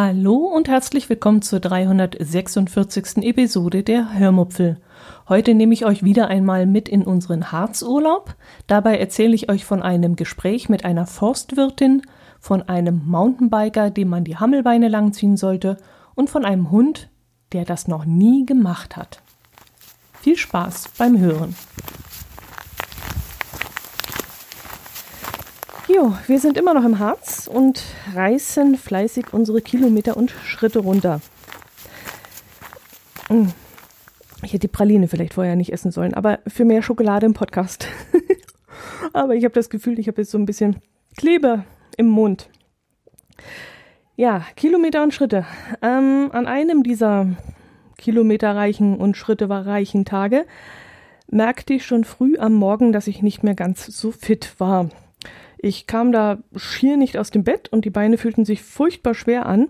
Hallo 0.00 0.36
und 0.36 0.68
herzlich 0.68 1.08
willkommen 1.08 1.42
zur 1.42 1.58
346. 1.58 3.16
Episode 3.16 3.82
der 3.82 4.16
Hörmupfel. 4.16 4.80
Heute 5.28 5.54
nehme 5.54 5.74
ich 5.74 5.86
euch 5.86 6.04
wieder 6.04 6.28
einmal 6.28 6.66
mit 6.66 6.88
in 6.88 7.02
unseren 7.02 7.50
Harzurlaub. 7.50 8.36
Dabei 8.68 8.96
erzähle 8.96 9.34
ich 9.34 9.50
euch 9.50 9.64
von 9.64 9.82
einem 9.82 10.14
Gespräch 10.14 10.68
mit 10.68 10.84
einer 10.84 11.04
Forstwirtin, 11.04 12.02
von 12.38 12.62
einem 12.62 13.02
Mountainbiker, 13.06 13.90
dem 13.90 14.06
man 14.06 14.22
die 14.22 14.36
Hammelbeine 14.36 14.86
langziehen 14.86 15.36
sollte, 15.36 15.78
und 16.14 16.30
von 16.30 16.44
einem 16.44 16.70
Hund, 16.70 17.10
der 17.50 17.64
das 17.64 17.88
noch 17.88 18.04
nie 18.04 18.46
gemacht 18.46 18.96
hat. 18.96 19.20
Viel 20.12 20.36
Spaß 20.36 20.90
beim 20.96 21.18
Hören. 21.18 21.56
Jo, 25.88 26.12
wir 26.26 26.38
sind 26.38 26.58
immer 26.58 26.74
noch 26.74 26.84
im 26.84 26.98
Harz 26.98 27.48
und 27.50 27.82
reißen 28.14 28.76
fleißig 28.76 29.32
unsere 29.32 29.62
Kilometer 29.62 30.18
und 30.18 30.30
Schritte 30.30 30.80
runter. 30.80 31.22
Hm. 33.28 33.54
Ich 34.42 34.52
hätte 34.52 34.68
die 34.68 34.68
Praline 34.68 35.08
vielleicht 35.08 35.32
vorher 35.32 35.56
nicht 35.56 35.72
essen 35.72 35.90
sollen, 35.90 36.12
aber 36.12 36.40
für 36.46 36.66
mehr 36.66 36.82
Schokolade 36.82 37.24
im 37.24 37.32
Podcast. 37.32 37.88
aber 39.14 39.34
ich 39.34 39.44
habe 39.44 39.54
das 39.54 39.70
Gefühl, 39.70 39.98
ich 39.98 40.08
habe 40.08 40.20
jetzt 40.20 40.30
so 40.30 40.36
ein 40.36 40.44
bisschen 40.44 40.76
Kleber 41.16 41.64
im 41.96 42.08
Mund. 42.08 42.50
Ja, 44.14 44.44
Kilometer 44.56 45.02
und 45.02 45.14
Schritte. 45.14 45.46
Ähm, 45.80 46.28
an 46.32 46.46
einem 46.46 46.82
dieser 46.82 47.28
kilometerreichen 47.96 48.98
und 48.98 49.16
schrittereichen 49.16 50.04
Tage 50.04 50.44
merkte 51.30 51.72
ich 51.72 51.86
schon 51.86 52.04
früh 52.04 52.36
am 52.36 52.52
Morgen, 52.52 52.92
dass 52.92 53.06
ich 53.06 53.22
nicht 53.22 53.42
mehr 53.42 53.54
ganz 53.54 53.86
so 53.86 54.12
fit 54.12 54.54
war. 54.58 54.90
Ich 55.60 55.86
kam 55.86 56.12
da 56.12 56.38
schier 56.56 56.96
nicht 56.96 57.18
aus 57.18 57.30
dem 57.30 57.44
Bett 57.44 57.68
und 57.68 57.84
die 57.84 57.90
Beine 57.90 58.16
fühlten 58.16 58.44
sich 58.44 58.62
furchtbar 58.62 59.14
schwer 59.14 59.46
an 59.46 59.68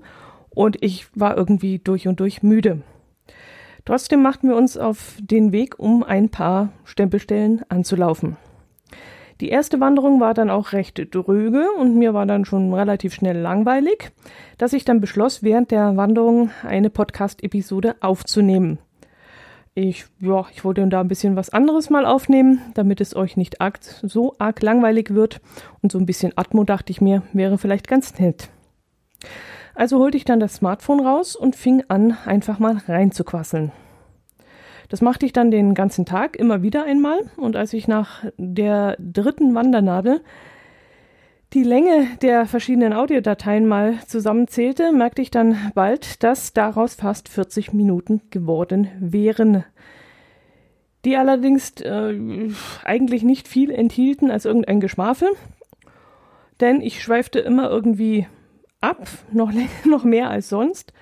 und 0.50 0.83
ich 0.83 1.06
war 1.14 1.36
irgendwie 1.36 1.78
durch 1.78 2.06
und 2.06 2.20
durch 2.20 2.42
müde. 2.42 2.83
Trotzdem 3.84 4.20
machten 4.20 4.48
wir 4.48 4.56
uns 4.56 4.77
auf 4.77 5.16
den 5.19 5.50
Weg, 5.50 5.78
um 5.78 6.03
ein 6.03 6.28
paar 6.28 6.70
Stempelstellen 6.84 7.62
anzulaufen. 7.70 8.36
Die 9.41 9.48
erste 9.48 9.81
Wanderung 9.81 10.20
war 10.20 10.34
dann 10.34 10.50
auch 10.50 10.72
recht 10.72 11.14
dröge 11.14 11.64
und 11.78 11.97
mir 11.97 12.12
war 12.12 12.27
dann 12.27 12.44
schon 12.44 12.75
relativ 12.75 13.14
schnell 13.14 13.39
langweilig, 13.39 14.11
dass 14.59 14.72
ich 14.72 14.84
dann 14.84 15.00
beschloss, 15.00 15.42
während 15.42 15.70
der 15.70 15.97
Wanderung 15.97 16.50
eine 16.64 16.91
Podcast-Episode 16.91 17.97
aufzunehmen. 18.00 18.78
Ich, 19.78 20.06
ja, 20.18 20.44
ich 20.52 20.64
wollte 20.64 20.84
da 20.88 21.00
ein 21.00 21.06
bisschen 21.06 21.36
was 21.36 21.50
anderes 21.50 21.88
mal 21.88 22.04
aufnehmen, 22.04 22.60
damit 22.74 23.00
es 23.00 23.14
euch 23.14 23.36
nicht 23.36 23.60
arg, 23.60 23.78
so 23.80 24.34
arg 24.40 24.60
langweilig 24.60 25.14
wird. 25.14 25.40
Und 25.80 25.92
so 25.92 26.00
ein 26.00 26.06
bisschen 26.06 26.32
Atmo 26.34 26.64
dachte 26.64 26.90
ich 26.90 27.00
mir, 27.00 27.22
wäre 27.32 27.58
vielleicht 27.58 27.86
ganz 27.86 28.18
nett. 28.18 28.48
Also 29.76 30.00
holte 30.00 30.16
ich 30.16 30.24
dann 30.24 30.40
das 30.40 30.54
Smartphone 30.54 30.98
raus 30.98 31.36
und 31.36 31.54
fing 31.54 31.84
an, 31.86 32.16
einfach 32.24 32.58
mal 32.58 32.78
reinzuquasseln. 32.88 33.70
Das 34.88 35.00
machte 35.00 35.26
ich 35.26 35.32
dann 35.32 35.52
den 35.52 35.74
ganzen 35.74 36.04
Tag 36.04 36.34
immer 36.34 36.60
wieder 36.62 36.82
einmal 36.82 37.20
und 37.36 37.54
als 37.54 37.72
ich 37.72 37.86
nach 37.86 38.24
der 38.36 38.96
dritten 38.98 39.54
Wandernadel 39.54 40.22
die 41.54 41.62
Länge 41.62 42.06
der 42.20 42.46
verschiedenen 42.46 42.92
Audiodateien 42.92 43.66
mal 43.66 43.98
zusammenzählte, 44.06 44.92
merkte 44.92 45.22
ich 45.22 45.31
dann 45.31 45.56
bald, 45.75 46.22
dass 46.22 46.53
daraus 46.53 46.94
fast 46.94 47.28
40 47.28 47.72
Minuten 47.72 48.20
geworden 48.31 48.88
wären. 49.00 49.64
Die 51.04 51.16
allerdings 51.16 51.81
äh, 51.81 52.50
eigentlich 52.84 53.22
nicht 53.22 53.48
viel 53.48 53.70
enthielten 53.70 54.31
als 54.31 54.44
irgendein 54.44 54.81
Geschmafel, 54.81 55.28
denn 56.60 56.82
ich 56.82 57.03
schweifte 57.03 57.38
immer 57.38 57.70
irgendwie 57.70 58.26
ab, 58.80 59.09
noch, 59.32 59.53
noch 59.84 60.04
mehr 60.04 60.28
als 60.28 60.50
sonst, 60.50 60.92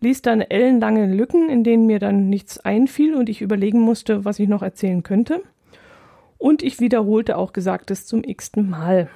ließ 0.00 0.22
dann 0.22 0.40
ellenlange 0.40 1.12
Lücken, 1.12 1.50
in 1.50 1.64
denen 1.64 1.86
mir 1.86 1.98
dann 1.98 2.30
nichts 2.30 2.58
einfiel 2.58 3.14
und 3.14 3.28
ich 3.28 3.42
überlegen 3.42 3.80
musste, 3.80 4.24
was 4.24 4.38
ich 4.38 4.48
noch 4.48 4.62
erzählen 4.62 5.02
könnte. 5.02 5.42
Und 6.38 6.62
ich 6.62 6.80
wiederholte 6.80 7.36
auch 7.36 7.52
Gesagtes 7.52 8.06
zum 8.06 8.24
x-ten 8.24 8.68
Mal. 8.68 9.10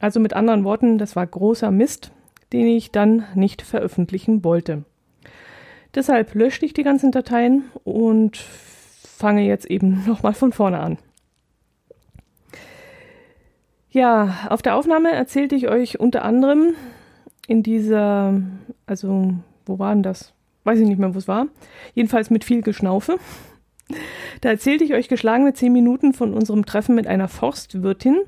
Also 0.00 0.20
mit 0.20 0.34
anderen 0.34 0.64
Worten, 0.64 0.98
das 0.98 1.16
war 1.16 1.26
großer 1.26 1.70
Mist, 1.70 2.12
den 2.52 2.66
ich 2.66 2.92
dann 2.92 3.24
nicht 3.34 3.62
veröffentlichen 3.62 4.44
wollte. 4.44 4.84
Deshalb 5.94 6.34
löschte 6.34 6.66
ich 6.66 6.74
die 6.74 6.82
ganzen 6.82 7.10
Dateien 7.10 7.64
und 7.84 8.36
fange 8.36 9.42
jetzt 9.42 9.66
eben 9.66 10.04
nochmal 10.06 10.34
von 10.34 10.52
vorne 10.52 10.80
an. 10.80 10.98
Ja, 13.90 14.46
auf 14.50 14.62
der 14.62 14.76
Aufnahme 14.76 15.12
erzählte 15.12 15.54
ich 15.54 15.68
euch 15.68 15.98
unter 15.98 16.24
anderem, 16.24 16.74
in 17.46 17.62
dieser, 17.62 18.40
also 18.86 19.34
wo 19.64 19.78
war 19.78 19.94
denn 19.94 20.02
das? 20.02 20.34
Weiß 20.64 20.78
ich 20.78 20.86
nicht 20.86 20.98
mehr, 20.98 21.14
wo 21.14 21.18
es 21.18 21.26
war. 21.26 21.46
Jedenfalls 21.94 22.28
mit 22.28 22.44
viel 22.44 22.60
Geschnaufe. 22.60 23.18
Da 24.42 24.50
erzählte 24.50 24.84
ich 24.84 24.92
euch 24.92 25.08
geschlagene 25.08 25.54
zehn 25.54 25.72
Minuten 25.72 26.12
von 26.12 26.34
unserem 26.34 26.66
Treffen 26.66 26.94
mit 26.94 27.06
einer 27.06 27.26
Forstwirtin, 27.26 28.18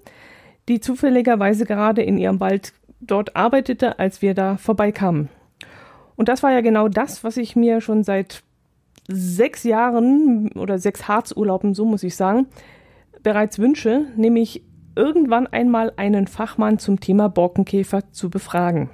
die 0.71 0.81
zufälligerweise 0.81 1.67
gerade 1.67 2.03
in 2.03 2.17
ihrem 2.17 2.41
Wald 2.41 2.73
dort 3.01 3.35
arbeitete, 3.35 3.99
als 3.99 4.23
wir 4.23 4.35
da 4.35 4.57
vorbeikamen. 4.57 5.29
Und 6.15 6.29
das 6.29 6.43
war 6.43 6.53
ja 6.53 6.61
genau 6.61 6.89
das, 6.89 7.25
was 7.25 7.37
ich 7.37 7.57
mir 7.57 7.81
schon 7.81 8.05
seit 8.05 8.45
sechs 9.09 9.65
Jahren 9.65 10.53
oder 10.53 10.79
sechs 10.79 11.09
Harzurlauben, 11.09 11.75
so 11.75 11.85
muss 11.85 12.05
ich 12.05 12.15
sagen, 12.15 12.47
bereits 13.23 13.59
wünsche, 13.59 14.07
nämlich 14.17 14.63
irgendwann 14.95 15.49
einmal 15.49 15.93
einen 15.97 16.29
Fachmann 16.29 16.79
zum 16.79 17.01
Thema 17.01 17.29
Borkenkäfer 17.29 18.13
zu 18.13 18.31
befragen. 18.31 18.91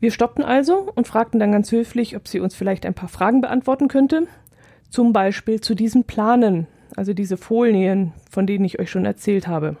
Wir 0.00 0.10
stoppten 0.10 0.42
also 0.42 0.90
und 0.94 1.06
fragten 1.06 1.38
dann 1.38 1.52
ganz 1.52 1.70
höflich, 1.70 2.16
ob 2.16 2.26
sie 2.26 2.40
uns 2.40 2.56
vielleicht 2.56 2.84
ein 2.84 2.94
paar 2.94 3.08
Fragen 3.08 3.42
beantworten 3.42 3.86
könnte. 3.86 4.26
Zum 4.88 5.12
Beispiel 5.12 5.60
zu 5.60 5.76
diesen 5.76 6.04
Planen, 6.04 6.66
also 6.96 7.12
diese 7.12 7.36
Folien, 7.36 8.12
von 8.28 8.46
denen 8.46 8.64
ich 8.64 8.80
euch 8.80 8.90
schon 8.90 9.04
erzählt 9.04 9.46
habe. 9.46 9.76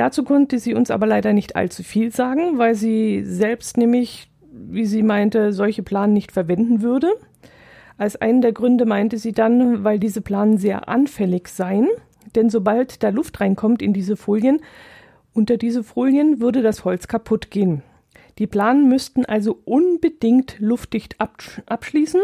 Dazu 0.00 0.24
konnte 0.24 0.58
sie 0.58 0.72
uns 0.72 0.90
aber 0.90 1.06
leider 1.06 1.34
nicht 1.34 1.56
allzu 1.56 1.82
viel 1.82 2.10
sagen, 2.10 2.56
weil 2.56 2.74
sie 2.74 3.22
selbst 3.22 3.76
nämlich, 3.76 4.30
wie 4.50 4.86
sie 4.86 5.02
meinte, 5.02 5.52
solche 5.52 5.82
Planen 5.82 6.14
nicht 6.14 6.32
verwenden 6.32 6.80
würde. 6.80 7.12
Als 7.98 8.16
einen 8.16 8.40
der 8.40 8.52
Gründe 8.52 8.86
meinte 8.86 9.18
sie 9.18 9.32
dann, 9.32 9.84
weil 9.84 9.98
diese 9.98 10.22
Planen 10.22 10.56
sehr 10.56 10.88
anfällig 10.88 11.48
seien, 11.48 11.86
denn 12.34 12.48
sobald 12.48 13.02
da 13.02 13.10
Luft 13.10 13.42
reinkommt 13.42 13.82
in 13.82 13.92
diese 13.92 14.16
Folien, 14.16 14.62
unter 15.34 15.58
diese 15.58 15.84
Folien 15.84 16.40
würde 16.40 16.62
das 16.62 16.86
Holz 16.86 17.06
kaputt 17.06 17.50
gehen. 17.50 17.82
Die 18.38 18.46
Planen 18.46 18.88
müssten 18.88 19.26
also 19.26 19.60
unbedingt 19.66 20.56
luftdicht 20.60 21.16
abschließen, 21.18 22.22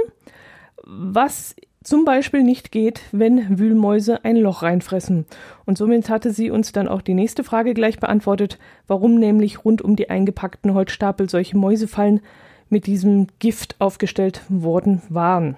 was 0.82 1.54
zum 1.86 2.04
Beispiel 2.04 2.42
nicht 2.42 2.72
geht, 2.72 3.02
wenn 3.12 3.60
Wühlmäuse 3.60 4.24
ein 4.24 4.36
Loch 4.36 4.62
reinfressen. 4.64 5.24
Und 5.66 5.78
somit 5.78 6.10
hatte 6.10 6.32
sie 6.32 6.50
uns 6.50 6.72
dann 6.72 6.88
auch 6.88 7.00
die 7.00 7.14
nächste 7.14 7.44
Frage 7.44 7.74
gleich 7.74 8.00
beantwortet, 8.00 8.58
warum 8.88 9.20
nämlich 9.20 9.64
rund 9.64 9.82
um 9.82 9.94
die 9.94 10.10
eingepackten 10.10 10.74
Holzstapel 10.74 11.30
solche 11.30 11.56
Mäusefallen 11.56 12.22
mit 12.68 12.88
diesem 12.88 13.28
Gift 13.38 13.76
aufgestellt 13.78 14.42
worden 14.48 15.00
waren. 15.10 15.56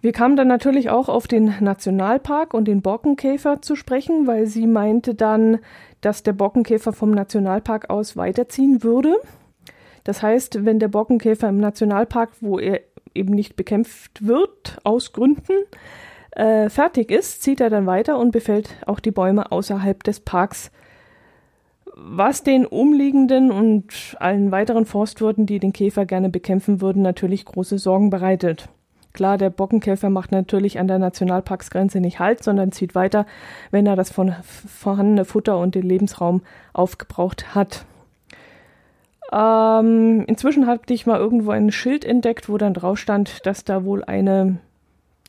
Wir 0.00 0.12
kamen 0.12 0.36
dann 0.36 0.48
natürlich 0.48 0.88
auch 0.88 1.08
auf 1.08 1.26
den 1.26 1.54
Nationalpark 1.58 2.54
und 2.54 2.66
den 2.66 2.80
Borkenkäfer 2.80 3.60
zu 3.60 3.74
sprechen, 3.74 4.28
weil 4.28 4.46
sie 4.46 4.68
meinte 4.68 5.16
dann, 5.16 5.58
dass 6.00 6.22
der 6.22 6.32
Borkenkäfer 6.32 6.92
vom 6.92 7.10
Nationalpark 7.10 7.90
aus 7.90 8.16
weiterziehen 8.16 8.84
würde. 8.84 9.16
Das 10.04 10.22
heißt, 10.22 10.64
wenn 10.64 10.78
der 10.78 10.88
Borkenkäfer 10.88 11.48
im 11.48 11.58
Nationalpark, 11.58 12.30
wo 12.40 12.60
er 12.60 12.82
eben 13.14 13.34
nicht 13.34 13.56
bekämpft 13.56 14.26
wird, 14.26 14.78
aus 14.84 15.12
Gründen, 15.12 15.52
äh, 16.32 16.70
fertig 16.70 17.10
ist, 17.10 17.42
zieht 17.42 17.60
er 17.60 17.70
dann 17.70 17.86
weiter 17.86 18.18
und 18.18 18.30
befällt 18.30 18.76
auch 18.86 19.00
die 19.00 19.10
Bäume 19.10 19.52
außerhalb 19.52 20.02
des 20.02 20.20
Parks, 20.20 20.70
was 21.94 22.42
den 22.42 22.64
umliegenden 22.64 23.50
und 23.50 24.16
allen 24.18 24.50
weiteren 24.50 24.86
Forstwirten, 24.86 25.44
die 25.44 25.58
den 25.58 25.74
Käfer 25.74 26.06
gerne 26.06 26.30
bekämpfen 26.30 26.80
würden, 26.80 27.02
natürlich 27.02 27.44
große 27.44 27.78
Sorgen 27.78 28.08
bereitet. 28.08 28.68
Klar, 29.12 29.36
der 29.36 29.50
Bockenkäfer 29.50 30.08
macht 30.08 30.32
natürlich 30.32 30.78
an 30.78 30.88
der 30.88 30.98
Nationalparksgrenze 30.98 32.00
nicht 32.00 32.18
Halt, 32.18 32.42
sondern 32.42 32.72
zieht 32.72 32.94
weiter, 32.94 33.26
wenn 33.70 33.86
er 33.86 33.94
das 33.94 34.10
von 34.10 34.34
vorhandene 34.42 35.26
Futter 35.26 35.58
und 35.58 35.74
den 35.74 35.82
Lebensraum 35.82 36.40
aufgebraucht 36.72 37.54
hat. 37.54 37.84
Ähm, 39.32 40.24
inzwischen 40.26 40.66
hatte 40.66 40.92
ich 40.92 41.06
mal 41.06 41.18
irgendwo 41.18 41.52
ein 41.52 41.72
Schild 41.72 42.04
entdeckt, 42.04 42.48
wo 42.48 42.58
dann 42.58 42.74
drauf 42.74 42.98
stand, 42.98 43.46
dass 43.46 43.64
da 43.64 43.84
wohl 43.84 44.04
eine 44.04 44.58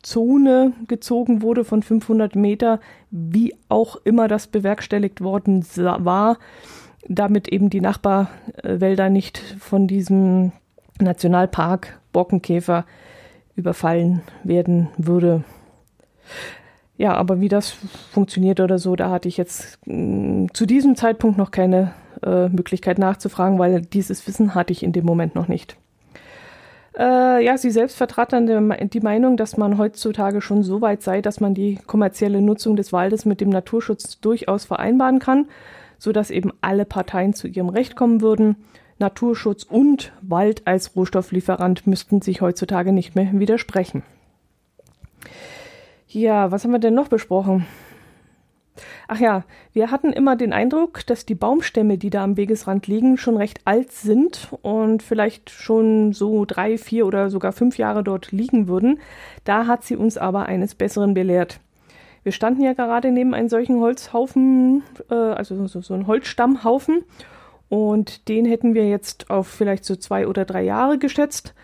Zone 0.02 0.74
gezogen 0.88 1.42
wurde 1.42 1.64
von 1.64 1.82
500 1.82 2.36
Meter, 2.36 2.82
wie 3.12 3.56
auch 3.70 3.96
immer 4.04 4.28
das 4.28 4.48
bewerkstelligt 4.48 5.22
worden 5.22 5.66
war, 5.76 6.38
damit 7.08 7.48
eben 7.48 7.70
die 7.70 7.80
Nachbarwälder 7.80 9.10
nicht 9.10 9.38
von 9.60 9.88
diesem 9.88 10.52
Nationalpark 11.00 12.00
Borkenkäfer 12.12 12.86
überfallen 13.56 14.22
werden 14.44 14.90
würde. 14.98 15.46
Ja, 16.98 17.14
aber 17.16 17.40
wie 17.40 17.50
das 17.50 17.72
funktioniert 18.12 18.60
oder 18.60 18.78
so, 18.78 18.96
da 18.96 19.10
hatte 19.10 19.28
ich 19.28 19.38
jetzt 19.38 19.80
mh, 19.86 19.96
mm, 19.96 20.48
zu 20.54 20.66
diesem 20.66 20.96
Zeitpunkt 20.96 21.38
noch 21.38 21.52
keine 21.52 21.94
äh, 22.25 22.50
Möglichkeit 22.50 22.98
nachzufragen, 22.98 23.60
weil 23.60 23.81
dieses 23.81 24.28
Wissen 24.28 24.56
hatte 24.56 24.74
ich 24.74 24.84
in 24.84 24.92
dem 24.92 25.06
Moment 25.06 25.36
noch 25.36 25.48
nicht. 25.48 25.78
Äh, 26.98 27.44
ja, 27.44 27.58
sie 27.58 27.72
selbst 27.72 27.98
vertrat 27.98 28.34
dann 28.34 28.74
die 28.90 29.00
Meinung, 29.00 29.36
dass 29.36 29.58
man 29.58 29.78
heutzutage 29.78 30.42
schon 30.42 30.64
so 30.64 30.81
weit 30.81 31.02
sei, 31.02 31.22
dass 31.22 31.40
man 31.40 31.54
die 31.56 31.80
kommerzielle 31.88 32.42
Nutzung 32.42 32.75
des 32.75 32.94
Waldes 32.94 33.25
mit 33.25 33.42
dem 33.42 33.50
Naturschutz 33.50 34.20
durchaus 34.20 34.66
vereinbaren 34.66 35.20
kann, 35.20 35.48
sodass 35.98 36.30
eben 36.30 36.52
alle 36.62 36.86
Parteien 36.86 37.34
zu 37.34 37.48
ihrem 37.48 37.70
Recht 37.70 37.96
kommen 37.96 38.22
würden. 38.22 38.58
Naturschutz 39.00 39.64
und 39.64 40.12
Wald 40.22 40.68
als 40.68 40.96
Rohstofflieferant 40.96 41.88
müssten 41.88 42.22
sich 42.22 42.42
heutzutage 42.42 42.92
nicht 42.92 43.16
mehr 43.16 43.30
widersprechen. 43.34 44.04
Ja, 46.08 46.52
was 46.52 46.64
haben 46.64 46.72
wir 46.72 46.80
denn 46.80 46.94
noch 46.94 47.08
besprochen? 47.08 47.66
Ach 49.08 49.20
ja, 49.20 49.44
wir 49.72 49.92
hatten 49.92 50.12
immer 50.12 50.36
den 50.36 50.54
Eindruck, 50.54 51.06
dass 51.06 51.25
die 51.25 51.36
Baumstämme, 51.36 51.98
die 51.98 52.10
da 52.10 52.24
am 52.24 52.38
Wegesrand 52.38 52.88
liegen, 52.88 53.18
schon 53.18 53.38
recht 53.38 53.62
alt 53.66 53.92
sind 53.92 54.50
und 54.62 55.04
vielleicht 55.04 55.50
schon 55.50 56.14
so 56.14 56.46
drei, 56.46 56.78
vier 56.78 57.06
oder 57.06 57.30
sogar 57.30 57.52
fünf 57.52 57.78
Jahre 57.78 58.04
dort 58.04 58.31
liegen 58.31 58.68
würden. 58.68 59.00
Da 59.44 59.68
hat 59.68 59.84
sie 59.84 59.96
uns 59.96 60.18
aber 60.18 60.48
eines 60.48 60.75
Besseren 60.75 61.14
belehrt. 61.14 61.60
Wir 62.24 62.31
standen 62.31 62.64
ja 62.64 62.74
gerade 62.74 63.12
neben 63.12 63.34
einem 63.34 63.50
solchen 63.50 63.80
Holzhaufen, 63.80 64.84
äh, 65.10 65.14
also 65.14 65.68
so, 65.68 65.81
so 65.81 65.94
ein 65.94 66.08
Holzstammhaufen, 66.08 67.04
und 67.69 68.28
den 68.28 68.46
hätten 68.46 68.76
wir 68.76 68.88
jetzt 68.88 69.31
auf 69.31 69.48
vielleicht 69.48 69.84
so 69.84 69.96
zwei 69.96 70.28
oder 70.28 70.46
drei 70.46 70.62
Jahre 70.62 71.00
geschätzt, 71.00 71.56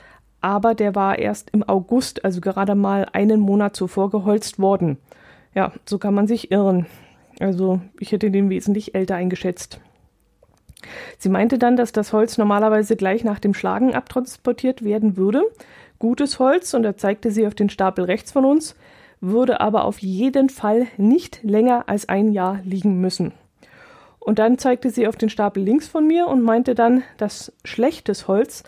aber 0.42 0.74
der 0.74 0.96
war 0.96 1.20
erst 1.20 1.52
im 1.52 1.62
August, 1.62 2.26
also 2.26 2.42
gerade 2.42 2.74
mal 2.74 3.06
einen 3.14 3.40
Monat 3.40 3.76
zuvor 3.76 4.10
geholzt 4.10 4.60
worden. 4.60 4.98
Ja, 5.56 5.74
so 5.86 5.98
kann 5.98 6.14
man 6.14 6.28
sich 6.28 6.52
irren. 6.52 6.86
Also 7.40 7.82
ich 8.00 8.12
hätte 8.12 8.32
den 8.32 8.50
wesentlich 8.50 8.96
älter 8.96 9.16
eingeschätzt. 9.16 9.80
Sie 11.18 11.30
meinte 11.30 11.58
dann, 11.58 11.76
dass 11.76 11.92
das 11.92 12.14
Holz 12.14 12.38
normalerweise 12.38 12.96
gleich 12.96 13.24
nach 13.24 13.40
dem 13.40 13.54
Schlagen 13.54 13.96
abtransportiert 13.96 14.84
werden 14.84 15.18
würde. 15.18 15.44
Gutes 15.98 16.40
Holz, 16.40 16.74
und 16.74 16.84
da 16.84 16.96
zeigte 16.96 17.32
sie 17.32 17.46
auf 17.48 17.56
den 17.56 17.70
Stapel 17.70 18.06
rechts 18.06 18.32
von 18.32 18.46
uns, 18.46 18.76
würde 19.20 19.60
aber 19.60 19.84
auf 19.84 20.00
jeden 20.00 20.50
Fall 20.50 20.88
nicht 20.98 21.44
länger 21.44 21.90
als 21.90 22.08
ein 22.08 22.32
Jahr 22.32 22.62
liegen 22.64 23.02
müssen. 23.02 23.34
Und 24.20 24.40
dann 24.40 24.58
zeigte 24.58 24.90
sie 24.90 25.08
auf 25.08 25.18
den 25.18 25.30
Stapel 25.30 25.64
links 25.64 25.88
von 25.88 26.08
mir 26.08 26.28
und 26.28 26.42
meinte 26.42 26.76
dann, 26.76 27.04
dass 27.18 27.52
schlechtes 27.66 28.28
Holz 28.28 28.64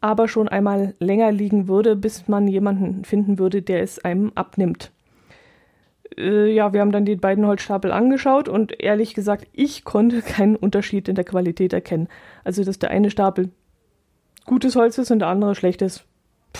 aber 0.00 0.26
schon 0.26 0.48
einmal 0.48 0.94
länger 0.98 1.30
liegen 1.30 1.68
würde, 1.68 1.94
bis 1.94 2.26
man 2.26 2.48
jemanden 2.48 3.04
finden 3.04 3.38
würde, 3.38 3.62
der 3.62 3.82
es 3.82 4.04
einem 4.04 4.32
abnimmt 4.34 4.90
äh, 6.18 6.52
ja, 6.52 6.72
wir 6.72 6.80
haben 6.80 6.92
dann 6.92 7.04
die 7.04 7.16
beiden 7.16 7.46
Holzstapel 7.46 7.92
angeschaut 7.92 8.48
und 8.48 8.80
ehrlich 8.80 9.14
gesagt, 9.14 9.46
ich 9.52 9.84
konnte 9.84 10.22
keinen 10.22 10.56
Unterschied 10.56 11.08
in 11.08 11.14
der 11.14 11.24
Qualität 11.24 11.72
erkennen. 11.72 12.08
Also, 12.44 12.64
dass 12.64 12.78
der 12.78 12.90
eine 12.90 13.10
Stapel 13.10 13.50
gutes 14.44 14.76
Holz 14.76 14.98
ist 14.98 15.10
und 15.10 15.20
der 15.20 15.28
andere 15.28 15.54
schlechtes, 15.54 16.04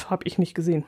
habe 0.08 0.24
ich 0.26 0.38
nicht 0.38 0.54
gesehen. 0.54 0.84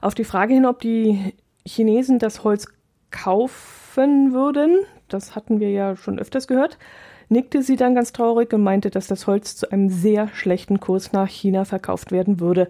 Auf 0.00 0.14
die 0.14 0.24
Frage 0.24 0.54
hin, 0.54 0.66
ob 0.66 0.80
die 0.80 1.34
Chinesen 1.66 2.18
das 2.18 2.44
Holz 2.44 2.66
kaufen 3.10 4.32
würden, 4.32 4.78
das 5.08 5.34
hatten 5.36 5.60
wir 5.60 5.70
ja 5.70 5.96
schon 5.96 6.18
öfters 6.18 6.46
gehört, 6.46 6.78
nickte 7.28 7.62
sie 7.62 7.76
dann 7.76 7.94
ganz 7.94 8.12
traurig 8.12 8.52
und 8.52 8.62
meinte, 8.62 8.90
dass 8.90 9.06
das 9.06 9.26
Holz 9.26 9.56
zu 9.56 9.70
einem 9.70 9.88
sehr 9.88 10.28
schlechten 10.28 10.80
Kurs 10.80 11.12
nach 11.12 11.28
China 11.28 11.64
verkauft 11.64 12.12
werden 12.12 12.40
würde, 12.40 12.68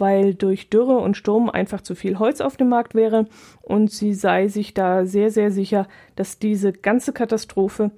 weil 0.00 0.34
durch 0.34 0.70
Dürre 0.70 0.98
und 0.98 1.16
Sturm 1.16 1.50
einfach 1.50 1.80
zu 1.82 1.94
viel 1.94 2.18
Holz 2.18 2.40
auf 2.40 2.56
dem 2.56 2.68
Markt 2.68 2.94
wäre 2.94 3.26
und 3.62 3.90
sie 3.90 4.14
sei 4.14 4.48
sich 4.48 4.74
da 4.74 5.04
sehr, 5.04 5.30
sehr 5.30 5.50
sicher, 5.50 5.86
dass 6.16 6.38
diese 6.38 6.72
ganze 6.72 7.12
Katastrophe 7.12 7.90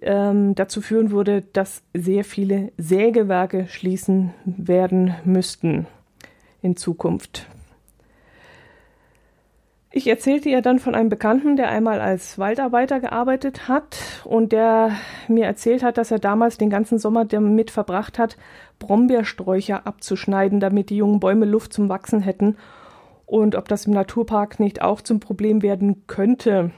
ähm, 0.00 0.54
dazu 0.54 0.80
führen 0.80 1.10
würde, 1.10 1.42
dass 1.52 1.82
sehr 1.92 2.24
viele 2.24 2.72
Sägewerke 2.78 3.66
schließen 3.68 4.32
werden 4.44 5.14
müssten 5.24 5.86
in 6.62 6.76
Zukunft. 6.76 7.46
Ich 9.96 10.08
erzählte 10.08 10.48
ihr 10.48 10.60
dann 10.60 10.80
von 10.80 10.96
einem 10.96 11.08
Bekannten, 11.08 11.54
der 11.54 11.68
einmal 11.68 12.00
als 12.00 12.36
Waldarbeiter 12.36 12.98
gearbeitet 12.98 13.68
hat 13.68 13.96
und 14.24 14.50
der 14.50 14.90
mir 15.28 15.44
erzählt 15.44 15.84
hat, 15.84 15.98
dass 15.98 16.10
er 16.10 16.18
damals 16.18 16.58
den 16.58 16.68
ganzen 16.68 16.98
Sommer 16.98 17.24
damit 17.24 17.70
verbracht 17.70 18.18
hat, 18.18 18.36
Brombeersträucher 18.80 19.86
abzuschneiden, 19.86 20.58
damit 20.58 20.90
die 20.90 20.96
jungen 20.96 21.20
Bäume 21.20 21.46
Luft 21.46 21.72
zum 21.72 21.88
Wachsen 21.88 22.18
hätten 22.18 22.56
und 23.24 23.54
ob 23.54 23.68
das 23.68 23.86
im 23.86 23.92
Naturpark 23.92 24.58
nicht 24.58 24.82
auch 24.82 25.00
zum 25.00 25.20
Problem 25.20 25.62
werden 25.62 26.08
könnte. 26.08 26.72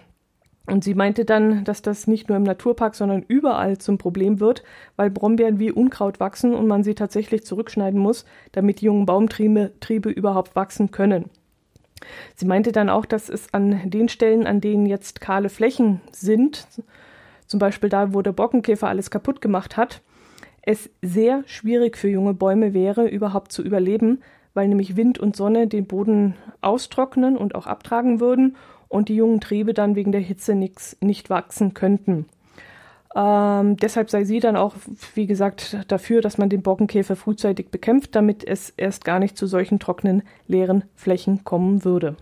Und 0.67 0.85
sie 0.85 0.95
meinte 0.95 1.25
dann, 1.25 1.65
dass 1.65 1.81
das 1.81 2.07
nicht 2.07 2.29
nur 2.29 2.37
im 2.37 2.45
Naturpark, 2.45 2.95
sondern 2.95 3.25
überall 3.27 3.79
zum 3.79 3.97
Problem 3.97 4.41
wird, 4.41 4.63
weil 4.97 5.09
Brombeeren 5.09 5.59
wie 5.59 5.73
Unkraut 5.73 6.21
wachsen 6.21 6.55
und 6.55 6.67
man 6.67 6.83
sie 6.83 6.95
tatsächlich 6.95 7.47
zurückschneiden 7.47 7.99
muss, 7.99 8.27
damit 8.53 8.83
die 8.83 8.87
jungen 8.87 9.07
Baumtriebe 9.07 9.73
Triebe 9.81 10.11
überhaupt 10.11 10.55
wachsen 10.55 10.91
können. 10.91 11.31
Sie 12.35 12.47
meinte 12.47 12.73
dann 12.73 12.89
auch, 12.89 13.07
dass 13.07 13.29
es 13.29 13.53
an 13.55 13.91
den 13.91 14.09
Stellen, 14.09 14.47
an 14.47 14.61
denen 14.61 14.87
jetzt 14.87 15.21
kahle 15.21 15.49
Flächen 15.49 16.01
sind, 16.13 16.67
zum 17.47 17.61
Beispiel 17.61 17.89
da, 17.89 18.13
wo 18.13 18.23
der 18.23 18.33
Bockenkäfer 18.33 18.89
alles 18.89 19.11
kaputt 19.11 19.41
gemacht 19.41 19.77
hat, 19.77 20.03
es 20.63 20.91
sehr 21.01 21.45
schwierig 21.47 21.97
für 21.97 22.09
junge 22.09 22.35
Bäume 22.35 22.75
wäre, 22.75 23.07
überhaupt 23.07 23.53
zu 23.53 23.63
überleben, 23.63 24.21
weil 24.53 24.69
nämlich 24.69 24.97
Wind 24.97 25.19
und 25.19 25.37
Sonne 25.37 25.69
den 25.69 25.87
Boden 25.87 26.35
austrocknen 26.61 27.37
und 27.37 27.55
auch 27.55 27.67
abtragen 27.67 28.21
würden 28.21 28.57
und 28.89 29.09
die 29.09 29.17
jungen 29.17 29.41
Triebe 29.41 29.75
dann 29.75 29.95
wegen 29.95 30.13
der 30.13 30.21
Hitze 30.21 30.55
nix, 30.55 30.97
nicht 31.01 31.31
wachsen 31.31 31.73
könnten. 31.73 32.27
Ähm, 33.17 33.79
deshalb 33.79 34.11
sei 34.11 34.25
sie 34.25 34.41
dann 34.41 34.57
auch, 34.57 34.75
wie 35.15 35.27
gesagt, 35.27 35.79
dafür, 35.89 36.21
dass 36.21 36.37
man 36.37 36.51
den 36.51 36.61
Borkenkäfer 36.61 37.17
frühzeitig 37.17 37.71
bekämpft, 37.71 38.15
damit 38.15 38.47
es 38.47 38.71
erst 38.77 39.07
gar 39.07 39.19
nicht 39.19 39.39
zu 39.39 39.47
solchen 39.47 39.79
trockenen, 39.79 40.23
leeren 40.47 40.85
Flächen 40.95 41.43
kommen 41.43 41.83
würde. 41.83 42.17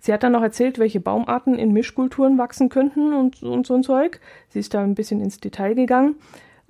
Sie 0.00 0.12
hat 0.12 0.22
dann 0.22 0.32
noch 0.32 0.42
erzählt, 0.42 0.78
welche 0.78 1.00
Baumarten 1.00 1.58
in 1.58 1.72
Mischkulturen 1.72 2.36
wachsen 2.36 2.68
könnten 2.68 3.14
und, 3.14 3.42
und 3.42 3.66
so 3.66 3.74
ein 3.74 3.82
Zeug. 3.82 4.20
Sie 4.50 4.60
ist 4.60 4.74
da 4.74 4.82
ein 4.82 4.94
bisschen 4.94 5.20
ins 5.20 5.40
Detail 5.40 5.74
gegangen 5.74 6.16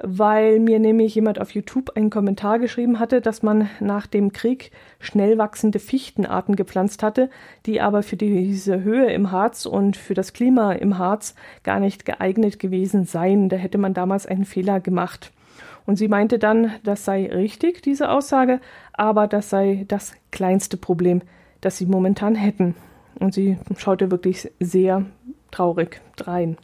weil 0.00 0.60
mir 0.60 0.78
nämlich 0.78 1.14
jemand 1.16 1.40
auf 1.40 1.50
YouTube 1.50 1.96
einen 1.96 2.10
Kommentar 2.10 2.60
geschrieben 2.60 3.00
hatte, 3.00 3.20
dass 3.20 3.42
man 3.42 3.68
nach 3.80 4.06
dem 4.06 4.32
Krieg 4.32 4.70
schnell 5.00 5.38
wachsende 5.38 5.80
Fichtenarten 5.80 6.54
gepflanzt 6.54 7.02
hatte, 7.02 7.30
die 7.66 7.80
aber 7.80 8.04
für 8.04 8.16
diese 8.16 8.82
Höhe 8.84 9.10
im 9.10 9.32
Harz 9.32 9.66
und 9.66 9.96
für 9.96 10.14
das 10.14 10.32
Klima 10.32 10.72
im 10.72 10.98
Harz 10.98 11.34
gar 11.64 11.80
nicht 11.80 12.04
geeignet 12.04 12.60
gewesen 12.60 13.06
seien. 13.06 13.48
Da 13.48 13.56
hätte 13.56 13.78
man 13.78 13.92
damals 13.92 14.26
einen 14.26 14.44
Fehler 14.44 14.78
gemacht. 14.78 15.32
Und 15.84 15.96
sie 15.96 16.08
meinte 16.08 16.38
dann, 16.38 16.72
das 16.84 17.04
sei 17.04 17.26
richtig, 17.26 17.82
diese 17.82 18.10
Aussage, 18.10 18.60
aber 18.92 19.26
das 19.26 19.50
sei 19.50 19.84
das 19.88 20.14
kleinste 20.30 20.76
Problem, 20.76 21.22
das 21.60 21.78
sie 21.78 21.86
momentan 21.86 22.36
hätten. 22.36 22.76
Und 23.18 23.34
sie 23.34 23.58
schaute 23.76 24.12
wirklich 24.12 24.52
sehr 24.60 25.06
traurig 25.50 26.00
drein. 26.14 26.56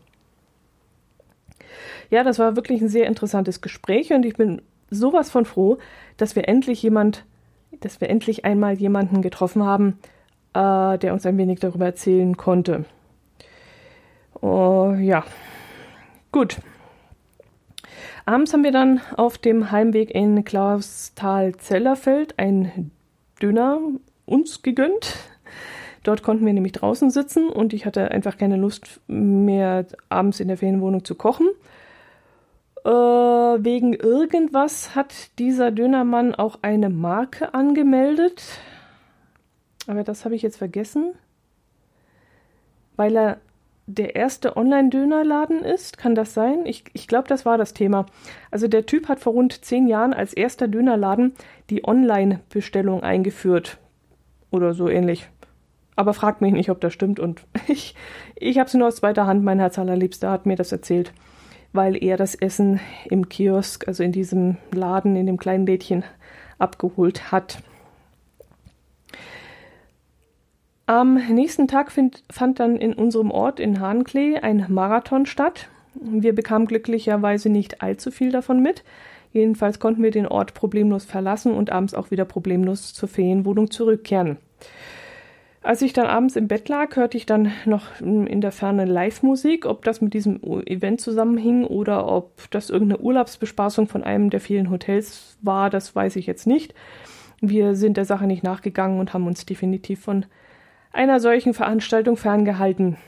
Ja, 2.10 2.24
das 2.24 2.38
war 2.38 2.56
wirklich 2.56 2.80
ein 2.80 2.88
sehr 2.88 3.06
interessantes 3.06 3.60
Gespräch 3.60 4.12
und 4.12 4.24
ich 4.24 4.34
bin 4.34 4.62
sowas 4.90 5.30
von 5.30 5.44
froh, 5.44 5.78
dass 6.16 6.36
wir 6.36 6.48
endlich 6.48 6.82
jemand, 6.82 7.24
dass 7.80 8.00
wir 8.00 8.10
endlich 8.10 8.44
einmal 8.44 8.74
jemanden 8.74 9.22
getroffen 9.22 9.64
haben, 9.64 9.98
äh, 10.54 10.98
der 10.98 11.12
uns 11.12 11.26
ein 11.26 11.38
wenig 11.38 11.60
darüber 11.60 11.86
erzählen 11.86 12.36
konnte. 12.36 12.84
Uh, 14.42 14.94
ja, 14.94 15.24
gut. 16.32 16.58
Abends 18.26 18.52
haben 18.52 18.64
wir 18.64 18.72
dann 18.72 19.00
auf 19.16 19.38
dem 19.38 19.70
Heimweg 19.70 20.14
in 20.14 20.44
Klausthal-Zellerfeld 20.44 22.38
ein 22.38 22.90
Döner 23.40 23.80
uns 24.24 24.62
gegönnt. 24.62 25.16
Dort 26.04 26.22
konnten 26.22 26.46
wir 26.46 26.52
nämlich 26.52 26.72
draußen 26.72 27.10
sitzen 27.10 27.48
und 27.48 27.72
ich 27.72 27.86
hatte 27.86 28.10
einfach 28.10 28.36
keine 28.36 28.56
Lust 28.56 29.00
mehr 29.08 29.86
abends 30.10 30.38
in 30.38 30.48
der 30.48 30.58
Ferienwohnung 30.58 31.04
zu 31.04 31.14
kochen. 31.14 31.48
Äh, 32.84 32.90
wegen 32.90 33.94
irgendwas 33.94 34.94
hat 34.94 35.38
dieser 35.38 35.70
Dönermann 35.70 36.34
auch 36.34 36.58
eine 36.60 36.90
Marke 36.90 37.54
angemeldet. 37.54 38.42
Aber 39.86 40.04
das 40.04 40.26
habe 40.26 40.34
ich 40.34 40.42
jetzt 40.42 40.58
vergessen. 40.58 41.14
Weil 42.96 43.16
er 43.16 43.38
der 43.86 44.14
erste 44.14 44.56
Online-Dönerladen 44.58 45.60
ist, 45.62 45.96
kann 45.96 46.14
das 46.14 46.34
sein? 46.34 46.66
Ich, 46.66 46.84
ich 46.92 47.08
glaube, 47.08 47.28
das 47.28 47.46
war 47.46 47.56
das 47.56 47.72
Thema. 47.72 48.04
Also 48.50 48.68
der 48.68 48.84
Typ 48.84 49.08
hat 49.08 49.20
vor 49.20 49.32
rund 49.32 49.64
zehn 49.64 49.86
Jahren 49.86 50.12
als 50.12 50.34
erster 50.34 50.68
Dönerladen 50.68 51.32
die 51.70 51.84
Online-Bestellung 51.84 53.02
eingeführt. 53.02 53.78
oder 54.50 54.72
so 54.74 54.88
ähnlich. 54.88 55.28
Aber 55.96 56.14
fragt 56.14 56.40
mich 56.40 56.52
nicht, 56.52 56.70
ob 56.70 56.80
das 56.80 56.92
stimmt. 56.92 57.20
Und 57.20 57.42
ich, 57.68 57.94
ich 58.36 58.58
habe 58.58 58.66
es 58.66 58.74
nur 58.74 58.88
aus 58.88 58.96
zweiter 58.96 59.26
Hand. 59.26 59.44
Mein 59.44 59.58
Herz 59.58 59.78
allerliebster 59.78 60.30
hat 60.30 60.46
mir 60.46 60.56
das 60.56 60.72
erzählt, 60.72 61.12
weil 61.72 62.02
er 62.02 62.16
das 62.16 62.34
Essen 62.34 62.80
im 63.06 63.28
Kiosk, 63.28 63.86
also 63.88 64.02
in 64.02 64.12
diesem 64.12 64.56
Laden, 64.72 65.16
in 65.16 65.26
dem 65.26 65.38
kleinen 65.38 65.66
Lädchen, 65.66 66.04
abgeholt 66.58 67.32
hat. 67.32 67.58
Am 70.86 71.14
nächsten 71.14 71.66
Tag 71.66 71.90
find, 71.90 72.22
fand 72.30 72.60
dann 72.60 72.76
in 72.76 72.92
unserem 72.92 73.30
Ort 73.30 73.58
in 73.58 73.80
Hahnklee 73.80 74.36
ein 74.38 74.66
Marathon 74.68 75.24
statt. 75.24 75.68
Wir 75.94 76.34
bekamen 76.34 76.66
glücklicherweise 76.66 77.48
nicht 77.48 77.80
allzu 77.80 78.10
viel 78.10 78.30
davon 78.30 78.60
mit. 78.60 78.84
Jedenfalls 79.32 79.78
konnten 79.78 80.02
wir 80.02 80.10
den 80.10 80.28
Ort 80.28 80.52
problemlos 80.52 81.04
verlassen 81.04 81.54
und 81.54 81.70
abends 81.70 81.94
auch 81.94 82.10
wieder 82.10 82.24
problemlos 82.24 82.92
zur 82.92 83.08
Ferienwohnung 83.08 83.70
zurückkehren. 83.70 84.36
Als 85.64 85.80
ich 85.80 85.94
dann 85.94 86.06
abends 86.06 86.36
im 86.36 86.46
Bett 86.46 86.68
lag, 86.68 86.94
hörte 86.94 87.16
ich 87.16 87.24
dann 87.24 87.50
noch 87.64 87.98
in 87.98 88.42
der 88.42 88.52
Ferne 88.52 88.84
Live-Musik. 88.84 89.64
Ob 89.64 89.82
das 89.82 90.02
mit 90.02 90.12
diesem 90.12 90.42
Event 90.66 91.00
zusammenhing 91.00 91.64
oder 91.64 92.06
ob 92.06 92.50
das 92.50 92.68
irgendeine 92.68 93.00
Urlaubsbespaßung 93.00 93.88
von 93.88 94.04
einem 94.04 94.28
der 94.28 94.40
vielen 94.40 94.68
Hotels 94.68 95.38
war, 95.40 95.70
das 95.70 95.96
weiß 95.96 96.16
ich 96.16 96.26
jetzt 96.26 96.46
nicht. 96.46 96.74
Wir 97.40 97.76
sind 97.76 97.96
der 97.96 98.04
Sache 98.04 98.26
nicht 98.26 98.42
nachgegangen 98.42 99.00
und 99.00 99.14
haben 99.14 99.26
uns 99.26 99.46
definitiv 99.46 100.00
von 100.00 100.26
einer 100.92 101.18
solchen 101.18 101.54
Veranstaltung 101.54 102.18
ferngehalten. 102.18 102.98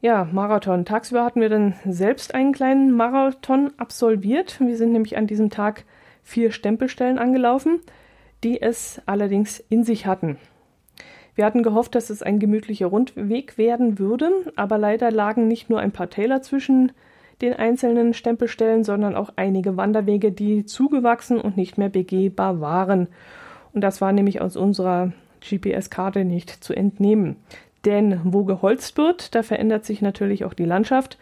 Ja, 0.00 0.28
Marathon. 0.30 0.84
Tagsüber 0.84 1.24
hatten 1.24 1.40
wir 1.40 1.48
dann 1.48 1.74
selbst 1.84 2.36
einen 2.36 2.52
kleinen 2.52 2.92
Marathon 2.92 3.72
absolviert. 3.78 4.60
Wir 4.60 4.76
sind 4.76 4.92
nämlich 4.92 5.16
an 5.16 5.26
diesem 5.26 5.50
Tag 5.50 5.84
vier 6.22 6.52
Stempelstellen 6.52 7.18
angelaufen, 7.18 7.80
die 8.44 8.62
es 8.62 9.02
allerdings 9.06 9.58
in 9.68 9.82
sich 9.82 10.06
hatten. 10.06 10.38
Wir 11.34 11.46
hatten 11.46 11.62
gehofft, 11.62 11.94
dass 11.94 12.10
es 12.10 12.22
ein 12.22 12.38
gemütlicher 12.38 12.86
Rundweg 12.86 13.56
werden 13.56 13.98
würde, 13.98 14.30
aber 14.56 14.76
leider 14.78 15.10
lagen 15.10 15.48
nicht 15.48 15.70
nur 15.70 15.80
ein 15.80 15.92
paar 15.92 16.10
Täler 16.10 16.42
zwischen 16.42 16.92
den 17.40 17.54
einzelnen 17.54 18.14
Stempelstellen, 18.14 18.84
sondern 18.84 19.16
auch 19.16 19.30
einige 19.36 19.76
Wanderwege, 19.76 20.30
die 20.30 20.64
zugewachsen 20.66 21.40
und 21.40 21.56
nicht 21.56 21.78
mehr 21.78 21.88
begehbar 21.88 22.60
waren. 22.60 23.08
Und 23.72 23.80
das 23.80 24.00
war 24.00 24.12
nämlich 24.12 24.40
aus 24.40 24.56
unserer 24.56 25.12
GPS-Karte 25.40 26.24
nicht 26.24 26.50
zu 26.50 26.74
entnehmen. 26.74 27.36
Denn 27.84 28.20
wo 28.24 28.44
geholzt 28.44 28.96
wird, 28.96 29.34
da 29.34 29.42
verändert 29.42 29.84
sich 29.84 30.02
natürlich 30.02 30.44
auch 30.44 30.54
die 30.54 30.64
Landschaft 30.64 31.18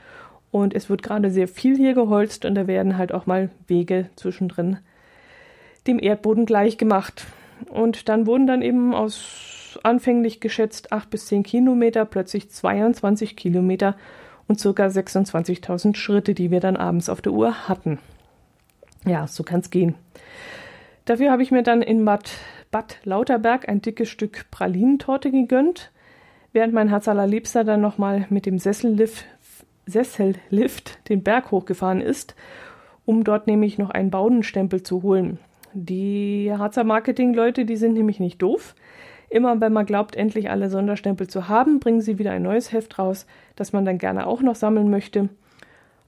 und 0.50 0.74
es 0.74 0.90
wird 0.90 1.02
gerade 1.02 1.30
sehr 1.30 1.48
viel 1.48 1.76
hier 1.76 1.94
geholzt 1.94 2.44
und 2.44 2.54
da 2.54 2.66
werden 2.66 2.98
halt 2.98 3.12
auch 3.12 3.26
mal 3.26 3.50
Wege 3.66 4.10
zwischendrin 4.16 4.78
dem 5.86 5.98
Erdboden 5.98 6.44
gleich 6.44 6.76
gemacht. 6.76 7.26
Und 7.70 8.08
dann 8.08 8.26
wurden 8.26 8.46
dann 8.46 8.60
eben 8.60 8.94
aus 8.94 9.59
anfänglich 9.82 10.40
geschätzt 10.40 10.92
8 10.92 11.10
bis 11.10 11.26
10 11.26 11.42
Kilometer, 11.42 12.04
plötzlich 12.04 12.50
22 12.50 13.36
Kilometer 13.36 13.96
und 14.48 14.60
ca. 14.60 14.86
26.000 14.86 15.94
Schritte, 15.96 16.34
die 16.34 16.50
wir 16.50 16.60
dann 16.60 16.76
abends 16.76 17.08
auf 17.08 17.20
der 17.22 17.32
Uhr 17.32 17.68
hatten. 17.68 17.98
Ja, 19.06 19.26
so 19.26 19.42
kann 19.42 19.60
es 19.60 19.70
gehen. 19.70 19.94
Dafür 21.04 21.30
habe 21.30 21.42
ich 21.42 21.50
mir 21.50 21.62
dann 21.62 21.82
in 21.82 22.04
Bad, 22.04 22.30
Bad 22.70 22.98
Lauterberg 23.04 23.68
ein 23.68 23.80
dickes 23.82 24.08
Stück 24.08 24.46
Pralinentorte 24.50 25.30
gegönnt, 25.30 25.90
während 26.52 26.74
mein 26.74 26.88
Herz 26.88 27.08
allerliebster 27.08 27.64
dann 27.64 27.80
nochmal 27.80 28.26
mit 28.30 28.46
dem 28.46 28.58
Sessellift, 28.58 29.24
Sessellift 29.86 31.08
den 31.08 31.22
Berg 31.22 31.50
hochgefahren 31.50 32.00
ist, 32.00 32.34
um 33.06 33.24
dort 33.24 33.46
nämlich 33.46 33.78
noch 33.78 33.90
einen 33.90 34.10
Baudenstempel 34.10 34.82
zu 34.82 35.02
holen. 35.02 35.38
Die 35.72 36.52
Harzer 36.52 36.84
Marketing-Leute, 36.84 37.64
die 37.64 37.76
sind 37.76 37.94
nämlich 37.94 38.20
nicht 38.20 38.42
doof. 38.42 38.74
Immer 39.30 39.60
wenn 39.60 39.72
man 39.72 39.86
glaubt, 39.86 40.16
endlich 40.16 40.50
alle 40.50 40.68
Sonderstempel 40.68 41.28
zu 41.28 41.48
haben, 41.48 41.78
bringen 41.78 42.00
sie 42.00 42.18
wieder 42.18 42.32
ein 42.32 42.42
neues 42.42 42.72
Heft 42.72 42.98
raus, 42.98 43.26
das 43.54 43.72
man 43.72 43.84
dann 43.84 43.96
gerne 43.96 44.26
auch 44.26 44.42
noch 44.42 44.56
sammeln 44.56 44.90
möchte. 44.90 45.28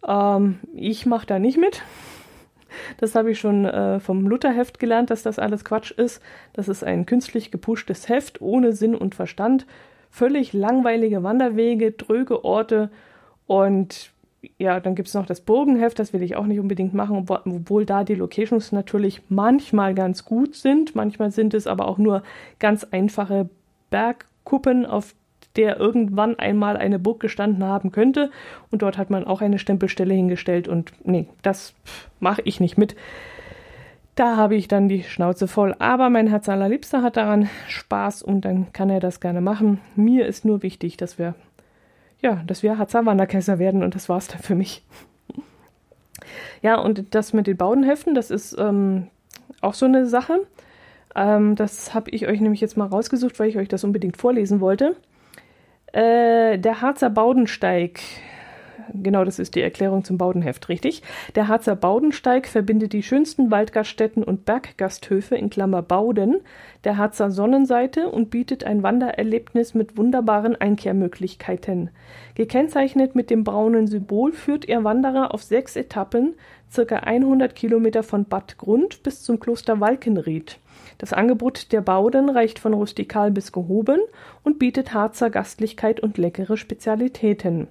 Ähm, 0.06 0.58
ich 0.74 1.06
mache 1.06 1.26
da 1.26 1.38
nicht 1.38 1.56
mit. 1.56 1.82
Das 2.96 3.14
habe 3.14 3.30
ich 3.30 3.38
schon 3.38 3.64
äh, 3.64 4.00
vom 4.00 4.26
Lutherheft 4.26 4.80
gelernt, 4.80 5.10
dass 5.10 5.22
das 5.22 5.38
alles 5.38 5.64
Quatsch 5.64 5.92
ist. 5.92 6.20
Das 6.52 6.68
ist 6.68 6.82
ein 6.82 7.06
künstlich 7.06 7.50
gepushtes 7.50 8.08
Heft 8.08 8.40
ohne 8.40 8.72
Sinn 8.72 8.96
und 8.96 9.14
Verstand. 9.14 9.66
Völlig 10.10 10.52
langweilige 10.52 11.22
Wanderwege, 11.22 11.92
dröge 11.92 12.44
Orte 12.44 12.90
und 13.46 14.10
ja, 14.58 14.80
dann 14.80 14.94
gibt 14.94 15.08
es 15.08 15.14
noch 15.14 15.26
das 15.26 15.40
Burgenheft, 15.40 15.98
das 15.98 16.12
will 16.12 16.22
ich 16.22 16.36
auch 16.36 16.46
nicht 16.46 16.58
unbedingt 16.58 16.94
machen, 16.94 17.26
obwohl 17.28 17.86
da 17.86 18.04
die 18.04 18.14
Locations 18.14 18.72
natürlich 18.72 19.22
manchmal 19.28 19.94
ganz 19.94 20.24
gut 20.24 20.54
sind. 20.54 20.94
Manchmal 20.94 21.30
sind 21.30 21.54
es 21.54 21.66
aber 21.66 21.86
auch 21.86 21.98
nur 21.98 22.22
ganz 22.58 22.84
einfache 22.84 23.48
Bergkuppen, 23.90 24.84
auf 24.84 25.14
der 25.56 25.78
irgendwann 25.78 26.38
einmal 26.38 26.76
eine 26.76 26.98
Burg 26.98 27.20
gestanden 27.20 27.64
haben 27.64 27.92
könnte. 27.92 28.30
Und 28.70 28.82
dort 28.82 28.98
hat 28.98 29.10
man 29.10 29.24
auch 29.24 29.42
eine 29.42 29.58
Stempelstelle 29.58 30.14
hingestellt. 30.14 30.66
Und 30.66 30.92
nee, 31.04 31.28
das 31.42 31.74
mache 32.20 32.42
ich 32.44 32.58
nicht 32.58 32.78
mit. 32.78 32.96
Da 34.14 34.36
habe 34.36 34.56
ich 34.56 34.68
dann 34.68 34.88
die 34.88 35.04
Schnauze 35.04 35.46
voll. 35.48 35.74
Aber 35.78 36.10
mein 36.10 36.26
Herz 36.26 36.48
allerliebster 36.48 37.02
hat 37.02 37.16
daran 37.16 37.48
Spaß 37.68 38.22
und 38.22 38.44
dann 38.44 38.72
kann 38.72 38.90
er 38.90 39.00
das 39.00 39.20
gerne 39.20 39.40
machen. 39.40 39.80
Mir 39.94 40.26
ist 40.26 40.44
nur 40.44 40.62
wichtig, 40.62 40.96
dass 40.96 41.18
wir 41.18 41.34
ja, 42.22 42.42
dass 42.46 42.62
wir 42.62 42.78
Harzer 42.78 43.04
Wanderkaiser 43.04 43.58
werden 43.58 43.82
und 43.82 43.94
das 43.94 44.08
war's 44.08 44.28
dann 44.28 44.40
für 44.40 44.54
mich. 44.54 44.84
Ja, 46.62 46.76
und 46.78 47.14
das 47.14 47.32
mit 47.32 47.48
den 47.48 47.56
Baudenheften, 47.56 48.14
das 48.14 48.30
ist 48.30 48.56
ähm, 48.58 49.08
auch 49.60 49.74
so 49.74 49.86
eine 49.86 50.06
Sache. 50.06 50.46
Ähm, 51.16 51.56
das 51.56 51.92
habe 51.92 52.10
ich 52.10 52.28
euch 52.28 52.40
nämlich 52.40 52.60
jetzt 52.60 52.76
mal 52.76 52.86
rausgesucht, 52.86 53.38
weil 53.40 53.48
ich 53.48 53.58
euch 53.58 53.68
das 53.68 53.84
unbedingt 53.84 54.16
vorlesen 54.16 54.60
wollte. 54.60 54.96
Äh, 55.92 56.58
der 56.58 56.80
Harzer 56.80 57.10
Baudensteig 57.10 58.00
Genau, 58.94 59.24
das 59.24 59.38
ist 59.38 59.54
die 59.54 59.62
Erklärung 59.62 60.04
zum 60.04 60.18
Baudenheft, 60.18 60.68
richtig? 60.68 61.02
Der 61.34 61.48
Harzer 61.48 61.76
Baudensteig 61.76 62.46
verbindet 62.46 62.92
die 62.92 63.02
schönsten 63.02 63.50
Waldgaststätten 63.50 64.24
und 64.24 64.44
Berggasthöfe 64.44 65.36
in 65.36 65.50
Klammer 65.50 65.82
Bauden 65.82 66.40
der 66.84 66.96
Harzer 66.96 67.30
Sonnenseite 67.30 68.08
und 68.08 68.30
bietet 68.30 68.64
ein 68.64 68.82
Wandererlebnis 68.82 69.74
mit 69.74 69.96
wunderbaren 69.96 70.56
Einkehrmöglichkeiten. 70.56 71.90
Gekennzeichnet 72.34 73.14
mit 73.14 73.30
dem 73.30 73.44
braunen 73.44 73.86
Symbol 73.86 74.32
führt 74.32 74.68
er 74.68 74.84
Wanderer 74.84 75.32
auf 75.32 75.42
sechs 75.42 75.76
Etappen, 75.76 76.34
circa 76.70 76.96
100 76.96 77.54
Kilometer 77.54 78.02
von 78.02 78.24
Bad 78.24 78.58
Grund 78.58 79.02
bis 79.02 79.22
zum 79.22 79.38
Kloster 79.38 79.80
Walkenried. 79.80 80.58
Das 80.98 81.12
Angebot 81.12 81.72
der 81.72 81.80
Bauden 81.80 82.28
reicht 82.28 82.58
von 82.58 82.74
rustikal 82.74 83.30
bis 83.30 83.52
gehoben 83.52 84.00
und 84.42 84.58
bietet 84.58 84.94
Harzer 84.94 85.30
Gastlichkeit 85.30 86.00
und 86.00 86.18
leckere 86.18 86.56
Spezialitäten. 86.56 87.68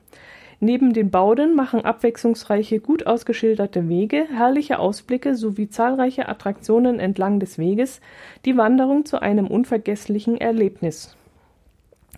Neben 0.63 0.93
den 0.93 1.09
Bauden 1.09 1.55
machen 1.55 1.85
abwechslungsreiche, 1.85 2.79
gut 2.79 3.07
ausgeschilderte 3.07 3.89
Wege, 3.89 4.27
herrliche 4.31 4.77
Ausblicke 4.77 5.35
sowie 5.35 5.69
zahlreiche 5.69 6.29
Attraktionen 6.29 6.99
entlang 6.99 7.39
des 7.39 7.57
Weges 7.57 7.99
die 8.45 8.57
Wanderung 8.57 9.03
zu 9.03 9.19
einem 9.19 9.47
unvergesslichen 9.47 10.37
Erlebnis. 10.39 11.17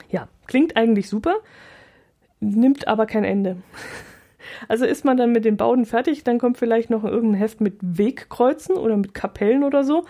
Ja, 0.09 0.27
klingt 0.45 0.75
eigentlich 0.75 1.07
super, 1.07 1.35
nimmt 2.41 2.85
aber 2.85 3.05
kein 3.05 3.23
Ende. 3.23 3.57
Also 4.67 4.85
ist 4.85 5.05
man 5.05 5.15
dann 5.15 5.31
mit 5.31 5.45
den 5.45 5.55
Bauden 5.55 5.85
fertig, 5.85 6.25
dann 6.25 6.38
kommt 6.38 6.57
vielleicht 6.57 6.89
noch 6.89 7.05
irgendein 7.05 7.39
Heft 7.39 7.62
mit 7.62 7.75
Wegkreuzen 7.81 8.75
oder 8.75 8.97
mit 8.97 9.13
Kapellen 9.13 9.63
oder 9.63 9.85
so. 9.85 10.05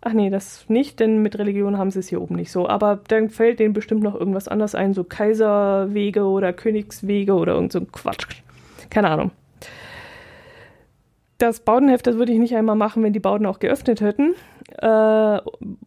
Ach 0.00 0.12
nee, 0.12 0.30
das 0.30 0.68
nicht, 0.68 1.00
denn 1.00 1.22
mit 1.22 1.38
Religion 1.38 1.76
haben 1.76 1.90
sie 1.90 1.98
es 1.98 2.08
hier 2.08 2.22
oben 2.22 2.36
nicht 2.36 2.52
so. 2.52 2.68
Aber 2.68 3.00
dann 3.08 3.30
fällt 3.30 3.58
denen 3.58 3.74
bestimmt 3.74 4.02
noch 4.02 4.14
irgendwas 4.14 4.46
anderes 4.46 4.74
ein, 4.74 4.94
so 4.94 5.02
Kaiserwege 5.02 6.24
oder 6.24 6.52
Königswege 6.52 7.34
oder 7.34 7.54
irgend 7.54 7.72
so 7.72 7.80
ein 7.80 7.90
Quatsch. 7.90 8.42
Keine 8.90 9.10
Ahnung. 9.10 9.32
Das 11.38 11.60
Baudenheft, 11.60 12.06
das 12.06 12.16
würde 12.16 12.32
ich 12.32 12.38
nicht 12.38 12.56
einmal 12.56 12.76
machen, 12.76 13.02
wenn 13.02 13.12
die 13.12 13.20
Bauden 13.20 13.46
auch 13.46 13.58
geöffnet 13.58 14.00
hätten. 14.00 14.34
Äh, 14.76 15.40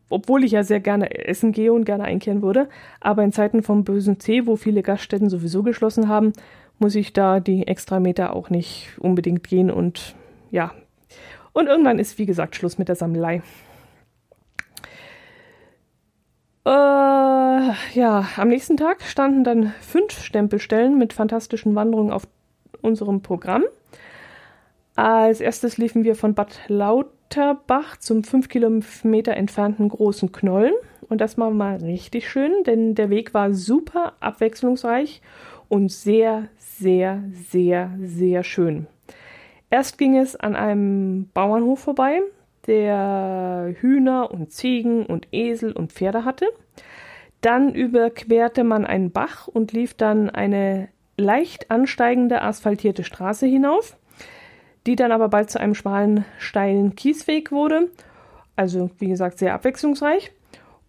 obwohl 0.10 0.44
ich 0.44 0.52
ja 0.52 0.64
sehr 0.64 0.80
gerne 0.80 1.26
essen 1.28 1.52
gehe 1.52 1.72
und 1.72 1.86
gerne 1.86 2.04
einkehren 2.04 2.42
würde. 2.42 2.68
Aber 3.00 3.24
in 3.24 3.32
Zeiten 3.32 3.64
vom 3.64 3.84
bösen 3.84 4.20
C, 4.20 4.46
wo 4.46 4.56
viele 4.56 4.82
Gaststätten 4.82 5.30
sowieso 5.30 5.64
geschlossen 5.64 6.10
haben, 6.10 6.34
muss 6.80 6.96
ich 6.96 7.14
da 7.14 7.40
die 7.40 7.68
extra 7.68 8.00
Meter 8.00 8.36
auch 8.36 8.50
nicht 8.50 8.98
unbedingt 9.00 9.48
gehen 9.48 9.72
und 9.72 10.16
ja. 10.52 10.72
Und 11.54 11.68
irgendwann 11.68 12.00
ist, 12.00 12.18
wie 12.18 12.26
gesagt, 12.26 12.56
Schluss 12.56 12.78
mit 12.78 12.88
der 12.88 12.96
Sammelei. 12.96 13.42
Äh, 16.64 16.70
ja, 16.70 18.28
am 18.38 18.48
nächsten 18.48 18.78
Tag 18.78 19.02
standen 19.02 19.44
dann 19.44 19.74
fünf 19.82 20.22
Stempelstellen 20.22 20.98
mit 20.98 21.14
fantastischen 21.14 21.74
Wanderungen 21.76 22.12
auf 22.12 22.28
unserem 22.82 23.22
Programm. 23.22 23.64
Als 24.96 25.42
erstes 25.42 25.78
liefen 25.78 26.04
wir 26.04 26.16
von 26.16 26.36
Bad 26.36 26.60
Lauterbach 26.68 27.98
zum 27.98 28.24
fünf 28.24 28.50
Kilometer 28.50 29.36
entfernten 29.36 29.90
Großen 29.90 30.32
Knollen. 30.32 30.74
Und 31.10 31.22
das 31.22 31.38
war 31.38 31.50
mal 31.50 31.78
richtig 31.78 32.30
schön, 32.30 32.64
denn 32.66 32.96
der 32.96 33.10
Weg 33.10 33.34
war 33.34 33.54
super 33.54 34.14
abwechslungsreich 34.20 35.22
und 35.68 35.92
sehr, 35.92 36.48
sehr, 36.58 37.24
sehr, 37.50 37.92
sehr 38.02 38.44
schön. 38.44 38.88
Erst 39.70 39.98
ging 39.98 40.18
es 40.18 40.36
an 40.36 40.56
einem 40.56 41.30
Bauernhof 41.34 41.80
vorbei. 41.80 42.22
Der 42.68 43.76
Hühner 43.80 44.32
und 44.32 44.52
Ziegen 44.52 45.06
und 45.06 45.28
Esel 45.32 45.72
und 45.72 45.92
Pferde 45.92 46.26
hatte. 46.26 46.48
Dann 47.42 47.74
überquerte 47.74 48.64
man 48.64 48.86
einen 48.86 49.12
Bach 49.12 49.48
und 49.48 49.74
lief 49.74 49.96
dann 49.96 50.30
eine 50.30 50.90
leicht 51.18 51.72
ansteigende 51.72 52.42
asphaltierte 52.42 53.04
Straße 53.04 53.46
hinauf, 53.48 53.98
die 54.86 54.96
dann 54.96 55.12
aber 55.12 55.30
bald 55.30 55.50
zu 55.50 55.60
einem 55.60 55.76
schmalen, 55.76 56.26
steilen 56.38 56.96
Kiesweg 56.96 57.52
wurde. 57.52 57.90
Also, 58.56 58.92
wie 59.00 59.10
gesagt, 59.10 59.40
sehr 59.40 59.54
abwechslungsreich. 59.54 60.32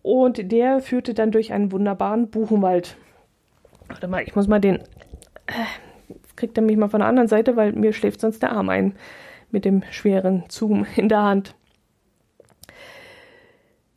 Und 0.02 0.50
der 0.50 0.80
führte 0.80 1.14
dann 1.14 1.30
durch 1.30 1.52
einen 1.52 1.72
wunderbaren 1.72 2.28
Buchenwald. 2.28 2.96
Warte 3.88 4.08
mal, 4.08 4.22
ich 4.22 4.34
muss 4.34 4.48
mal 4.48 4.60
den. 4.60 4.76
Äh, 5.46 5.64
kriegt 6.34 6.58
er 6.58 6.64
mich 6.64 6.76
mal 6.76 6.88
von 6.88 7.00
der 7.00 7.08
anderen 7.08 7.28
Seite, 7.28 7.56
weil 7.56 7.72
mir 7.72 7.92
schläft 7.92 8.20
sonst 8.20 8.42
der 8.42 8.52
Arm 8.52 8.68
ein 8.68 8.94
mit 9.50 9.64
dem 9.64 9.82
schweren 9.90 10.44
Zoom 10.48 10.86
in 10.96 11.08
der 11.08 11.22
Hand. 11.22 11.54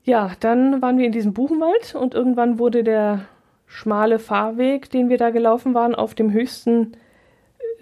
Ja, 0.05 0.31
dann 0.39 0.83
waren 0.83 0.99
wir 0.99 1.07
in 1.07 1.11
diesem 1.11 1.33
Buchenwald 1.33 1.95
und 1.95 2.13
irgendwann 2.13 2.59
wurde 2.59 2.83
der 2.83 3.25
schmale 3.65 4.19
Fahrweg, 4.19 4.91
den 4.91 5.09
wir 5.09 5.17
da 5.17 5.31
gelaufen 5.31 5.73
waren, 5.73 5.95
auf 5.95 6.13
dem 6.13 6.31
höchsten, 6.31 6.95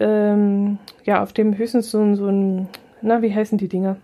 ähm, 0.00 0.78
ja, 1.04 1.22
auf 1.22 1.34
dem 1.34 1.56
höchstens 1.56 1.90
so, 1.90 2.14
so 2.14 2.26
ein, 2.26 2.68
na, 3.02 3.20
wie 3.20 3.34
heißen 3.34 3.58
die 3.58 3.68
Dinger? 3.68 3.98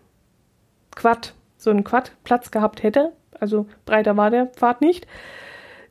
Quad, 0.94 1.32
so 1.56 1.70
ein 1.70 1.82
Quadplatz 1.82 2.50
gehabt 2.50 2.82
hätte. 2.82 3.12
Also 3.38 3.64
breiter 3.86 4.18
war 4.18 4.30
der 4.30 4.46
Pfad 4.48 4.82
nicht. 4.82 5.06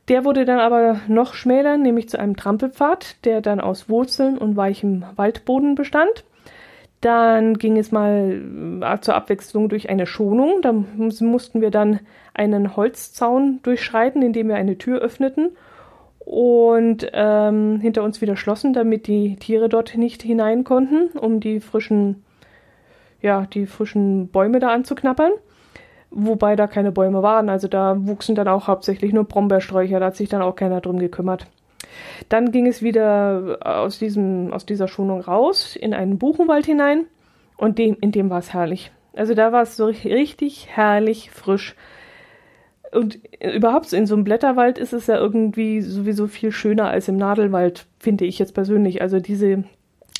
Der 0.08 0.24
wurde 0.24 0.44
dann 0.44 0.60
aber 0.60 1.00
noch 1.08 1.34
schmäler, 1.34 1.78
nämlich 1.78 2.08
zu 2.08 2.18
einem 2.20 2.36
Trampelpfad, 2.36 3.24
der 3.24 3.40
dann 3.40 3.60
aus 3.60 3.88
Wurzeln 3.88 4.38
und 4.38 4.56
weichem 4.56 5.04
Waldboden 5.16 5.74
bestand. 5.74 6.24
Dann 7.00 7.54
ging 7.54 7.78
es 7.78 7.92
mal 7.92 8.80
äh, 8.82 9.00
zur 9.00 9.14
Abwechslung 9.14 9.68
durch 9.68 9.88
eine 9.88 10.06
Schonung. 10.06 10.60
Da 10.62 10.72
mussten 10.72 11.60
wir 11.60 11.70
dann 11.70 12.00
einen 12.34 12.76
Holzzaun 12.76 13.60
durchschreiten, 13.62 14.22
indem 14.22 14.48
wir 14.48 14.56
eine 14.56 14.76
Tür 14.76 15.00
öffneten 15.00 15.50
und 16.30 17.10
ähm, 17.12 17.80
hinter 17.80 18.04
uns 18.04 18.20
wieder 18.20 18.36
schlossen, 18.36 18.72
damit 18.72 19.06
die 19.08 19.36
Tiere 19.36 19.68
dort 19.68 19.96
nicht 19.96 20.22
hinein 20.22 20.62
konnten, 20.62 21.18
um 21.18 21.40
die 21.40 21.58
frischen, 21.58 22.22
ja, 23.20 23.46
die 23.46 23.66
frischen 23.66 24.28
Bäume 24.28 24.60
da 24.60 24.68
anzuknappern. 24.68 25.32
Wobei 26.10 26.56
da 26.56 26.66
keine 26.66 26.92
Bäume 26.92 27.22
waren, 27.22 27.48
also 27.48 27.68
da 27.68 27.96
wuchsen 28.06 28.34
dann 28.34 28.48
auch 28.48 28.68
hauptsächlich 28.68 29.12
nur 29.12 29.24
Brombeersträucher, 29.24 30.00
da 30.00 30.06
hat 30.06 30.16
sich 30.16 30.28
dann 30.28 30.42
auch 30.42 30.56
keiner 30.56 30.80
drum 30.80 30.98
gekümmert. 30.98 31.46
Dann 32.28 32.52
ging 32.52 32.66
es 32.66 32.82
wieder 32.82 33.58
aus, 33.60 33.98
diesem, 33.98 34.52
aus 34.52 34.66
dieser 34.66 34.88
Schonung 34.88 35.20
raus 35.20 35.76
in 35.76 35.94
einen 35.94 36.18
Buchenwald 36.18 36.66
hinein 36.66 37.06
und 37.56 37.78
dem, 37.78 37.96
in 38.00 38.12
dem 38.12 38.30
war 38.30 38.38
es 38.38 38.52
herrlich. 38.52 38.92
Also 39.14 39.34
da 39.34 39.52
war 39.52 39.62
es 39.62 39.76
so 39.76 39.86
richtig 39.86 40.68
herrlich 40.70 41.30
frisch. 41.30 41.74
Und 42.92 43.20
überhaupt 43.40 43.92
in 43.92 44.06
so 44.06 44.14
einem 44.14 44.24
Blätterwald 44.24 44.78
ist 44.78 44.92
es 44.92 45.06
ja 45.06 45.16
irgendwie 45.16 45.80
sowieso 45.80 46.26
viel 46.26 46.50
schöner 46.50 46.88
als 46.88 47.08
im 47.08 47.16
Nadelwald, 47.16 47.86
finde 47.98 48.24
ich 48.24 48.38
jetzt 48.38 48.54
persönlich. 48.54 49.00
Also 49.00 49.20
diese, 49.20 49.64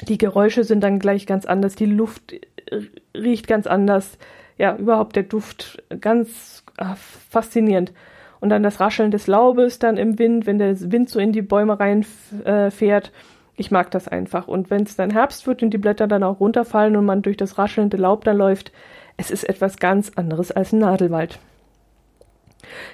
die 0.06 0.18
Geräusche 0.18 0.64
sind 0.64 0.82
dann 0.82 0.98
gleich 1.00 1.26
ganz 1.26 1.46
anders, 1.46 1.74
die 1.74 1.86
Luft 1.86 2.34
riecht 3.14 3.48
ganz 3.48 3.66
anders. 3.66 4.18
Ja, 4.56 4.76
überhaupt 4.76 5.16
der 5.16 5.22
Duft 5.22 5.82
ganz 6.00 6.64
ach, 6.76 6.96
faszinierend 6.96 7.92
und 8.40 8.48
dann 8.48 8.62
das 8.62 8.80
Rascheln 8.80 9.10
des 9.10 9.26
Laubes 9.26 9.78
dann 9.78 9.96
im 9.96 10.18
Wind, 10.18 10.46
wenn 10.46 10.58
der 10.58 10.74
Wind 10.92 11.08
so 11.10 11.18
in 11.18 11.32
die 11.32 11.42
Bäume 11.42 11.78
reinfährt. 11.78 13.08
Äh, 13.08 13.10
ich 13.56 13.70
mag 13.70 13.90
das 13.90 14.08
einfach. 14.08 14.48
Und 14.48 14.70
wenn 14.70 14.84
es 14.84 14.96
dann 14.96 15.10
Herbst 15.10 15.46
wird 15.46 15.62
und 15.62 15.70
die 15.70 15.78
Blätter 15.78 16.06
dann 16.06 16.22
auch 16.22 16.40
runterfallen 16.40 16.96
und 16.96 17.04
man 17.04 17.22
durch 17.22 17.36
das 17.36 17.58
raschelnde 17.58 17.98
Laub 17.98 18.24
dann 18.24 18.38
läuft, 18.38 18.72
es 19.18 19.30
ist 19.30 19.44
etwas 19.44 19.76
ganz 19.76 20.12
anderes 20.16 20.50
als 20.50 20.72
ein 20.72 20.78
Nadelwald. 20.78 21.38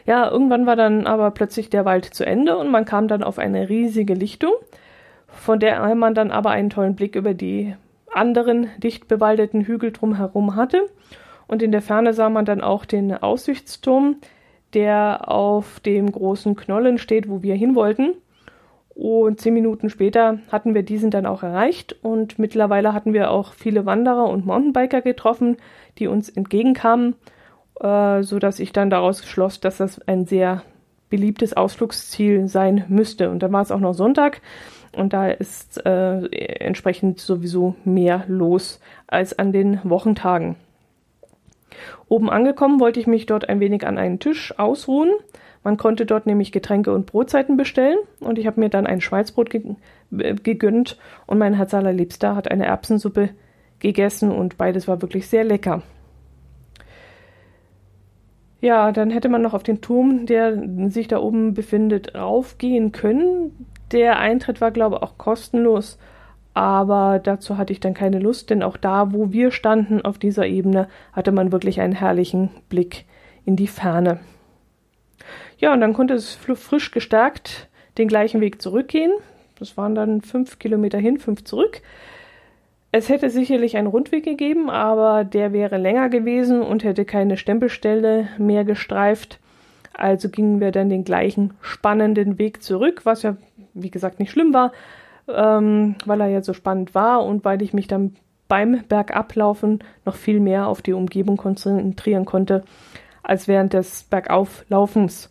Ja, 0.05 0.29
irgendwann 0.29 0.67
war 0.67 0.75
dann 0.76 1.07
aber 1.07 1.31
plötzlich 1.31 1.71
der 1.71 1.85
Wald 1.85 2.05
zu 2.05 2.25
Ende 2.25 2.57
und 2.57 2.71
man 2.71 2.85
kam 2.85 3.09
dann 3.09 3.23
auf 3.23 3.38
eine 3.38 3.68
riesige 3.68 4.14
Lichtung, 4.14 4.53
von 5.29 5.61
der 5.61 5.94
man 5.94 6.14
dann 6.14 6.31
aber 6.31 6.51
einen 6.51 6.70
tollen 6.70 6.97
Blick 6.97 7.14
über 7.14 7.35
die 7.35 7.77
anderen 8.12 8.68
dicht 8.79 9.07
bewaldeten 9.09 9.62
Hügel 9.62 9.92
drumherum 9.92 10.57
hatte. 10.57 10.88
Und 11.47 11.62
in 11.62 11.70
der 11.70 11.83
Ferne 11.83 12.12
sah 12.12 12.29
man 12.29 12.44
dann 12.44 12.61
auch 12.61 12.85
den 12.85 13.12
Aussichtsturm, 13.12 14.16
der 14.77 15.31
auf 15.31 15.81
dem 15.81 16.12
großen 16.12 16.55
Knollen 16.55 16.99
steht, 16.99 17.31
wo 17.31 17.43
wir 17.43 17.55
hin 17.55 17.75
wollten. 17.75 18.15
Und 18.95 19.41
zehn 19.41 19.55
Minuten 19.55 19.89
später 19.89 20.39
hatten 20.53 20.75
wir 20.75 20.83
diesen 20.83 21.11
dann 21.11 21.27
auch 21.27 21.43
erreicht 21.43 21.97
und 22.03 22.39
mittlerweile 22.39 22.93
hatten 22.93 23.15
wir 23.15 23.31
auch 23.31 23.55
viele 23.55 23.87
Wanderer 23.87 24.29
und 24.29 24.47
Mountainbiker 24.47 25.01
getroffen, 25.01 25.57
die 25.99 26.07
uns 26.07 26.29
entgegenkamen, 26.29 27.15
äh, 27.81 28.23
so 28.23 28.39
dass 28.39 28.61
ich 28.61 28.73
dann 28.73 28.91
daraus 28.91 29.27
schloss, 29.27 29.61
dass 29.61 29.79
das 29.79 29.99
ein 30.07 30.27
sehr 30.27 30.62
beliebtes 31.09 31.55
Ausflugsziel 31.55 32.49
sein 32.49 32.85
müsste. 32.89 33.31
Und 33.31 33.43
dann 33.43 33.53
war 33.53 33.62
es 33.62 33.71
auch 33.71 33.81
noch 33.81 33.95
Sonntag 33.95 34.43
und 34.95 35.12
da 35.12 35.29
ist 35.29 35.85
äh, 35.87 36.27
entsprechend 36.59 37.21
sowieso 37.21 37.77
mehr 37.85 38.25
los 38.29 38.81
als 39.07 39.39
an 39.39 39.53
den 39.53 39.81
Wochentagen. 39.85 40.57
Oben 42.09 42.31
angekommen 42.31 42.81
wollte 42.81 43.01
ich 43.01 43.07
mich 43.07 43.27
dort 43.27 43.49
ein 43.49 43.61
wenig 43.61 43.87
an 43.87 43.99
einen 43.99 44.19
Tisch 44.19 44.59
ausruhen. 44.59 45.11
Man 45.62 45.77
konnte 45.77 46.07
dort 46.07 46.27
nämlich 46.27 46.53
Getränke 46.53 46.93
und 46.93 47.07
Brotzeiten 47.07 47.57
bestellen 47.57 47.99
und 48.21 48.39
ich 48.39 48.47
habe 48.47 48.61
mir 48.61 48.69
dann 48.69 48.87
ein 48.87 49.01
Schweizbrot 49.01 49.51
ge 49.51 49.62
äh, 50.17 50.35
gegönnt 50.35 50.97
und 51.27 51.39
mein 51.39 51.55
Herz 51.55 51.75
allerliebster 51.75 52.37
hat 52.37 52.51
eine 52.51 52.67
Erbsensuppe 52.67 53.31
gegessen 53.81 54.31
und 54.31 54.59
beides 54.59 54.87
war 54.87 55.03
wirklich 55.03 55.27
sehr 55.27 55.45
lecker. 55.45 55.83
Ja, 58.61 58.91
dann 58.93 59.11
hätte 59.11 59.29
man 59.29 59.43
noch 59.43 59.55
auf 59.55 59.62
den 59.62 59.81
Turm, 59.81 60.27
der 60.27 60.91
sich 60.91 61.09
da 61.09 61.19
oben 61.19 61.55
befindet, 61.55 62.15
raufgehen 62.15 62.93
können. 62.93 63.67
Der 63.93 64.19
Eintritt 64.19 64.61
war, 64.61 64.71
glaube 64.71 64.97
ich, 64.97 65.03
auch 65.03 65.19
kostenlos 65.19 65.99
aber 66.57 67.19
dazu 67.19 67.59
hatte 67.59 67.75
ich 67.75 67.81
dann 67.81 67.92
keine 67.92 68.19
Lust, 68.19 68.49
denn 68.49 68.62
auch 68.62 68.79
da, 68.79 69.12
wo 69.12 69.31
wir 69.31 69.51
standen 69.51 70.01
auf 70.01 70.16
dieser 70.16 70.47
Ebene, 70.47 70.88
hatte 71.12 71.31
man 71.31 71.53
wirklich 71.53 71.83
einen 71.83 71.92
herrlichen 71.92 72.49
Blick 72.71 73.05
in 73.45 73.57
die 73.57 73.66
Ferne. 73.66 74.21
Ja, 75.59 75.75
und 75.75 75.83
dann 75.83 75.92
konnte 75.92 76.14
es 76.14 76.33
frisch 76.33 76.92
gestärkt 76.92 77.69
den 77.99 78.09
gleichen 78.09 78.40
Weg 78.40 78.62
zurückgehen. 78.62 79.12
Das 79.59 79.77
waren 79.77 79.95
dann 79.95 80.23
fünf 80.23 80.59
Kilometer 80.59 80.97
hin, 80.97 81.19
fünf 81.19 81.45
zurück. 81.45 81.83
Es 82.90 83.11
hätte 83.11 83.29
sicherlich 83.29 83.77
einen 83.77 83.87
Rundweg 83.87 84.25
gegeben, 84.25 84.71
aber 84.71 85.25
der 85.25 85.53
wäre 85.53 85.77
länger 85.77 86.09
gewesen 86.09 86.62
und 86.62 86.85
hätte 86.85 87.05
keine 87.05 87.37
Stempelstelle 87.37 88.29
mehr 88.38 88.64
gestreift. 88.64 89.40
Also 89.92 90.31
gingen 90.31 90.61
wir 90.61 90.73
dann 90.73 90.88
den 90.88 91.05
gleichen 91.05 91.53
spannenden 91.61 92.38
Weg 92.38 92.62
zurück, 92.62 93.03
was 93.05 93.25
ja, 93.25 93.37
wie 93.75 93.90
gesagt, 93.90 94.21
nicht 94.21 94.31
schlimm 94.31 94.55
war, 94.55 94.73
ähm, 95.29 95.97
weil 96.05 96.21
er 96.21 96.29
ja 96.29 96.43
so 96.43 96.53
spannend 96.53 96.95
war 96.95 97.25
und 97.25 97.45
weil 97.45 97.62
ich 97.62 97.73
mich 97.73 97.89
dann 97.89 98.17
beim 98.49 98.85
Bergablaufen 98.89 99.83
noch 100.05 100.15
viel 100.15 100.41
mehr 100.41 100.69
auf 100.69 100.83
die 100.83 100.93
Umgebung 100.93 101.37
konzentrieren 101.37 102.25
konnte, 102.25 102.65
als 103.23 103.49
während 103.49 103.73
des 103.73 104.05
Bergauflaufens, 104.05 105.31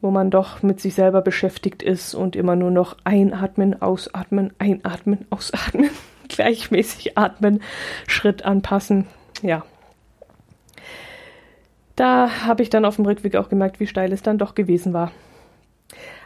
wo 0.00 0.10
man 0.10 0.30
doch 0.30 0.62
mit 0.62 0.80
sich 0.80 0.94
selber 0.94 1.22
beschäftigt 1.22 1.82
ist 1.82 2.14
und 2.14 2.36
immer 2.36 2.56
nur 2.56 2.70
noch 2.70 2.96
einatmen, 3.04 3.80
ausatmen, 3.80 4.52
einatmen, 4.58 5.26
ausatmen, 5.30 5.90
gleichmäßig 6.28 7.16
atmen, 7.16 7.62
Schritt 8.06 8.44
anpassen. 8.44 9.06
Ja. 9.40 9.64
Da 11.96 12.46
habe 12.46 12.62
ich 12.62 12.70
dann 12.70 12.84
auf 12.84 12.96
dem 12.96 13.06
Rückweg 13.06 13.36
auch 13.36 13.48
gemerkt, 13.48 13.80
wie 13.80 13.86
steil 13.86 14.12
es 14.12 14.22
dann 14.22 14.38
doch 14.38 14.54
gewesen 14.54 14.92
war. 14.92 15.12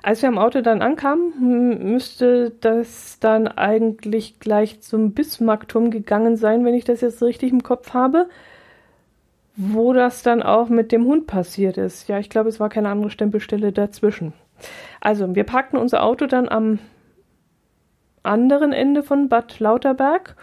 Als 0.07 0.23
wir 0.23 0.29
am 0.29 0.39
Auto 0.39 0.61
dann 0.61 0.83
ankamen, 0.83 1.83
müsste 1.91 2.53
das 2.61 3.19
dann 3.19 3.49
eigentlich 3.49 4.39
gleich 4.39 4.81
zum 4.81 5.15
Bismarckturm 5.15 5.91
gegangen 5.91 6.37
sein, 6.37 6.65
wenn 6.65 6.75
ich 6.75 6.85
das 6.85 7.01
jetzt 7.01 7.25
richtig 7.25 7.51
im 7.51 7.65
Kopf 7.65 7.93
habe. 7.93 8.29
Wo 9.57 9.93
das 9.93 10.23
dann 10.23 10.45
auch 10.45 10.69
mit 10.69 10.93
dem 10.93 11.07
Hund 11.07 11.27
passiert 11.27 11.77
ist. 11.77 12.07
Ja, 12.07 12.21
ich 12.21 12.31
glaube, 12.31 12.49
es 12.49 12.61
war 12.61 12.69
keine 12.69 12.89
andere 12.91 13.11
Stempelstelle 13.11 13.73
dazwischen. 13.73 14.33
Also, 15.01 15.35
wir 15.35 15.43
parkten 15.43 15.77
unser 15.77 16.05
Auto 16.05 16.27
dann 16.27 16.49
am 16.49 16.79
anderen 18.23 18.73
Ende 18.73 19.03
von 19.03 19.29
Bad 19.29 19.59
Lauterberg 19.59 20.37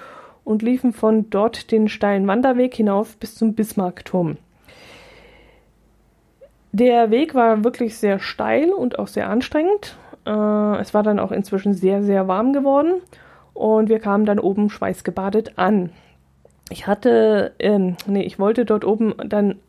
und 0.44 0.62
liefen 0.62 0.92
von 0.92 1.30
dort 1.30 1.72
den 1.72 1.88
steilen 1.88 2.28
Wanderweg 2.28 2.76
hinauf 2.76 3.16
bis 3.16 3.36
zum 3.36 3.54
Bismarckturm. 3.54 4.36
Der 6.74 7.12
Weg 7.12 7.36
war 7.36 7.64
wirklich 7.64 7.98
sehr 7.98 8.18
steil 8.18 8.74
und 8.74 8.98
auch 8.98 9.08
sehr 9.08 9.30
anstrengend. 9.30 9.96
Äh, 10.26 10.80
es 10.80 10.96
war 10.96 11.04
dann 11.04 11.20
auch 11.20 11.32
inzwischen 11.32 11.76
sehr, 11.76 12.02
sehr 12.02 12.28
warm 12.28 12.52
geworden 12.52 12.94
und 13.54 13.90
wir 13.90 14.00
kamen 14.00 14.26
dann 14.26 14.40
oben 14.40 14.72
schweißgebadet 14.72 15.60
an. 15.60 15.92
Ich 16.72 16.88
hatte, 16.88 17.52
ähm, 17.60 17.96
nee, 18.08 18.24
ich 18.24 18.40
wollte 18.40 18.66
dort 18.66 18.86
oben 18.86 19.14
dann 19.24 19.60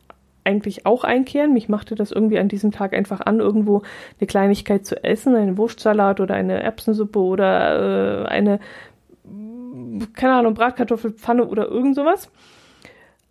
eigentlich 0.43 0.87
auch 0.87 1.03
einkehren. 1.03 1.53
Mich 1.53 1.69
machte 1.69 1.93
das 1.93 2.11
irgendwie 2.11 2.39
an 2.39 2.47
diesem 2.47 2.71
Tag 2.71 2.93
einfach 2.93 3.21
an, 3.21 3.39
irgendwo 3.39 3.83
eine 4.19 4.25
Kleinigkeit 4.25 4.83
zu 4.87 5.03
essen, 5.03 5.35
einen 5.35 5.59
Wurstsalat 5.59 6.19
oder 6.19 6.33
eine 6.33 6.63
Erbsensuppe 6.63 7.19
oder 7.19 8.23
äh, 8.23 8.27
eine, 8.29 8.59
keine 10.13 10.33
Ahnung, 10.33 10.55
Bratkartoffelpfanne 10.55 11.45
oder 11.45 11.67
irgend 11.67 11.95
sowas. 11.95 12.31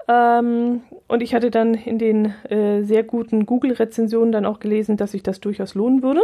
Ähm, 0.08 0.82
und 1.08 1.22
ich 1.22 1.34
hatte 1.34 1.50
dann 1.50 1.74
in 1.74 1.98
den 1.98 2.34
äh, 2.48 2.82
sehr 2.82 3.04
guten 3.04 3.46
Google-Rezensionen 3.46 4.32
dann 4.32 4.46
auch 4.46 4.60
gelesen, 4.60 4.96
dass 4.96 5.12
sich 5.12 5.22
das 5.22 5.40
durchaus 5.40 5.74
lohnen 5.74 6.02
würde. 6.02 6.22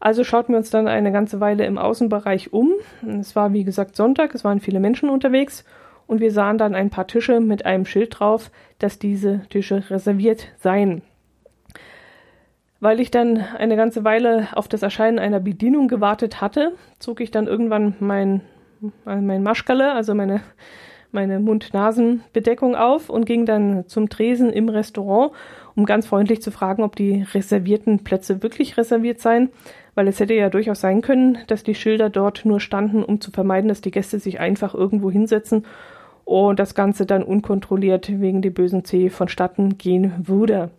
Also 0.00 0.24
schauten 0.24 0.52
wir 0.52 0.58
uns 0.58 0.70
dann 0.70 0.88
eine 0.88 1.12
ganze 1.12 1.38
Weile 1.38 1.64
im 1.64 1.78
Außenbereich 1.78 2.52
um. 2.52 2.72
Es 3.20 3.36
war 3.36 3.52
wie 3.52 3.62
gesagt 3.62 3.94
Sonntag, 3.94 4.34
es 4.34 4.42
waren 4.42 4.58
viele 4.58 4.80
Menschen 4.80 5.08
unterwegs 5.08 5.64
und 6.08 6.20
wir 6.20 6.32
sahen 6.32 6.58
dann 6.58 6.74
ein 6.74 6.90
paar 6.90 7.06
Tische 7.06 7.38
mit 7.40 7.64
einem 7.64 7.86
Schild 7.86 8.18
drauf, 8.18 8.50
dass 8.80 8.98
diese 8.98 9.42
Tische 9.48 9.84
reserviert 9.90 10.48
seien. 10.58 11.02
Weil 12.80 12.98
ich 12.98 13.12
dann 13.12 13.38
eine 13.38 13.76
ganze 13.76 14.02
Weile 14.02 14.48
auf 14.54 14.66
das 14.66 14.82
Erscheinen 14.82 15.20
einer 15.20 15.38
Bedienung 15.38 15.86
gewartet 15.86 16.40
hatte, 16.40 16.72
zog 16.98 17.20
ich 17.20 17.30
dann 17.30 17.46
irgendwann 17.46 17.94
mein, 18.00 18.40
mein 19.04 19.44
Maschkalle, 19.44 19.92
also 19.92 20.16
meine, 20.16 20.40
meine 21.12 21.38
Mund-Nasen-Bedeckung 21.40 22.74
auf 22.74 23.10
und 23.10 23.26
ging 23.26 23.46
dann 23.46 23.86
zum 23.86 24.08
Tresen 24.08 24.50
im 24.50 24.68
Restaurant, 24.68 25.32
um 25.76 25.84
ganz 25.84 26.06
freundlich 26.06 26.42
zu 26.42 26.50
fragen, 26.50 26.82
ob 26.82 26.96
die 26.96 27.24
reservierten 27.34 28.02
Plätze 28.02 28.42
wirklich 28.42 28.76
reserviert 28.76 29.20
seien, 29.20 29.50
weil 29.94 30.08
es 30.08 30.20
hätte 30.20 30.34
ja 30.34 30.48
durchaus 30.48 30.80
sein 30.80 31.02
können, 31.02 31.38
dass 31.46 31.62
die 31.62 31.74
Schilder 31.74 32.10
dort 32.10 32.44
nur 32.44 32.60
standen, 32.60 33.04
um 33.04 33.20
zu 33.20 33.30
vermeiden, 33.30 33.68
dass 33.68 33.82
die 33.82 33.90
Gäste 33.90 34.18
sich 34.18 34.40
einfach 34.40 34.74
irgendwo 34.74 35.10
hinsetzen 35.10 35.66
und 36.24 36.58
das 36.58 36.74
Ganze 36.74 37.04
dann 37.06 37.22
unkontrolliert 37.22 38.08
wegen 38.20 38.42
dem 38.42 38.54
bösen 38.54 38.84
C 38.84 39.10
vonstatten 39.10 39.76
gehen 39.78 40.14
würde. 40.18 40.70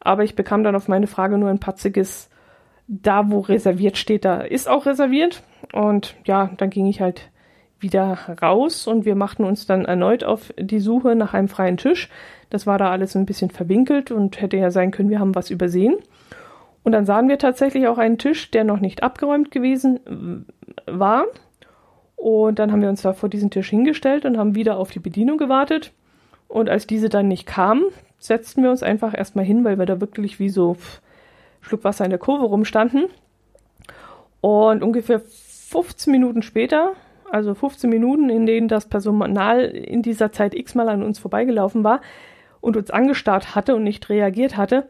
Aber 0.00 0.22
ich 0.22 0.36
bekam 0.36 0.62
dann 0.62 0.76
auf 0.76 0.88
meine 0.88 1.06
Frage 1.06 1.38
nur 1.38 1.48
ein 1.48 1.58
patziges, 1.58 2.28
da 2.86 3.30
wo 3.30 3.40
reserviert 3.40 3.96
steht, 3.96 4.24
da 4.24 4.40
ist 4.42 4.68
auch 4.68 4.86
reserviert. 4.86 5.42
Und 5.72 6.14
ja, 6.26 6.50
dann 6.58 6.70
ging 6.70 6.86
ich 6.86 7.00
halt 7.00 7.30
wieder 7.84 8.18
raus 8.42 8.88
und 8.88 9.04
wir 9.04 9.14
machten 9.14 9.44
uns 9.44 9.66
dann 9.66 9.84
erneut 9.84 10.24
auf 10.24 10.52
die 10.58 10.80
Suche 10.80 11.14
nach 11.14 11.34
einem 11.34 11.46
freien 11.46 11.76
Tisch. 11.76 12.08
Das 12.50 12.66
war 12.66 12.78
da 12.78 12.90
alles 12.90 13.14
ein 13.14 13.26
bisschen 13.26 13.50
verwinkelt 13.50 14.10
und 14.10 14.40
hätte 14.40 14.56
ja 14.56 14.72
sein 14.72 14.90
können, 14.90 15.10
wir 15.10 15.20
haben 15.20 15.36
was 15.36 15.50
übersehen. 15.50 15.94
Und 16.82 16.92
dann 16.92 17.06
sahen 17.06 17.28
wir 17.28 17.38
tatsächlich 17.38 17.86
auch 17.86 17.98
einen 17.98 18.18
Tisch, 18.18 18.50
der 18.50 18.64
noch 18.64 18.80
nicht 18.80 19.02
abgeräumt 19.02 19.50
gewesen 19.50 20.46
war. 20.86 21.26
Und 22.16 22.58
dann 22.58 22.72
haben 22.72 22.82
wir 22.82 22.88
uns 22.88 23.02
da 23.02 23.12
vor 23.12 23.28
diesen 23.28 23.50
Tisch 23.50 23.70
hingestellt 23.70 24.24
und 24.24 24.38
haben 24.38 24.54
wieder 24.54 24.78
auf 24.78 24.90
die 24.90 24.98
Bedienung 24.98 25.38
gewartet. 25.38 25.92
Und 26.48 26.68
als 26.68 26.86
diese 26.86 27.08
dann 27.08 27.28
nicht 27.28 27.46
kam, 27.46 27.82
setzten 28.18 28.62
wir 28.62 28.70
uns 28.70 28.82
einfach 28.82 29.16
erstmal 29.16 29.44
hin, 29.44 29.64
weil 29.64 29.78
wir 29.78 29.86
da 29.86 30.00
wirklich 30.00 30.38
wie 30.38 30.48
so 30.48 30.76
Schluck 31.60 31.84
Wasser 31.84 32.04
in 32.04 32.10
der 32.10 32.18
Kurve 32.18 32.46
rumstanden. 32.46 33.06
Und 34.40 34.82
ungefähr 34.82 35.20
15 35.20 36.10
Minuten 36.10 36.42
später, 36.42 36.92
also 37.34 37.54
15 37.54 37.90
Minuten, 37.90 38.30
in 38.30 38.46
denen 38.46 38.68
das 38.68 38.88
Personal 38.88 39.64
in 39.64 40.02
dieser 40.02 40.32
Zeit 40.32 40.54
x-mal 40.54 40.88
an 40.88 41.02
uns 41.02 41.18
vorbeigelaufen 41.18 41.84
war 41.84 42.00
und 42.60 42.76
uns 42.76 42.90
angestarrt 42.90 43.54
hatte 43.54 43.74
und 43.74 43.82
nicht 43.82 44.08
reagiert 44.08 44.56
hatte, 44.56 44.88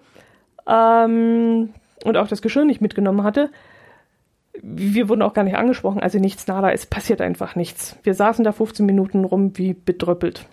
ähm, 0.66 1.70
und 2.04 2.16
auch 2.16 2.28
das 2.28 2.42
Geschirr 2.42 2.64
nicht 2.64 2.80
mitgenommen 2.80 3.22
hatte. 3.22 3.50
Wir 4.62 5.09
wurden 5.09 5.22
auch 5.22 5.35
gar 5.35 5.42
nicht 5.42 5.57
angesprochen, 5.57 6.00
also 6.00 6.18
nichts 6.18 6.46
nada, 6.46 6.70
es 6.70 6.87
passiert 6.87 7.20
einfach 7.20 7.57
nichts. 7.57 7.96
Wir 8.04 8.14
saßen 8.14 8.44
da 8.44 8.52
15 8.52 8.87
Minuten 8.87 9.24
rum 9.24 9.57
wie 9.59 9.74
bedröppelt. 9.74 10.46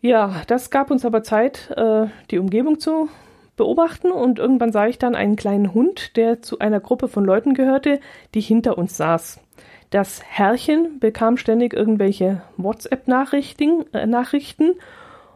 Ja, 0.00 0.42
das 0.46 0.70
gab 0.70 0.92
uns 0.92 1.04
aber 1.04 1.24
Zeit, 1.24 1.72
äh, 1.76 2.06
die 2.30 2.38
Umgebung 2.38 2.78
zu 2.78 3.08
beobachten 3.58 4.10
und 4.10 4.38
irgendwann 4.38 4.72
sah 4.72 4.86
ich 4.86 4.98
dann 4.98 5.14
einen 5.14 5.36
kleinen 5.36 5.74
Hund, 5.74 6.16
der 6.16 6.40
zu 6.40 6.60
einer 6.60 6.80
Gruppe 6.80 7.08
von 7.08 7.24
Leuten 7.24 7.52
gehörte, 7.52 8.00
die 8.34 8.40
hinter 8.40 8.78
uns 8.78 8.96
saß. 8.96 9.40
Das 9.90 10.22
Herrchen 10.22 10.98
bekam 10.98 11.36
ständig 11.36 11.74
irgendwelche 11.74 12.42
WhatsApp-Nachrichten 12.56 13.82
äh, 13.92 14.74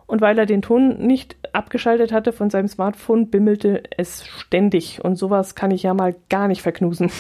und 0.07 0.21
weil 0.21 0.39
er 0.39 0.47
den 0.47 0.63
Ton 0.63 0.99
nicht 0.99 1.37
abgeschaltet 1.53 2.13
hatte 2.13 2.33
von 2.33 2.51
seinem 2.51 2.69
Smartphone, 2.69 3.29
bimmelte 3.29 3.83
es 3.97 4.27
ständig. 4.27 5.03
Und 5.03 5.17
sowas 5.17 5.55
kann 5.55 5.71
ich 5.71 5.85
ja 5.85 5.95
mal 5.95 6.15
gar 6.29 6.49
nicht 6.49 6.63
verknusen. 6.63 7.11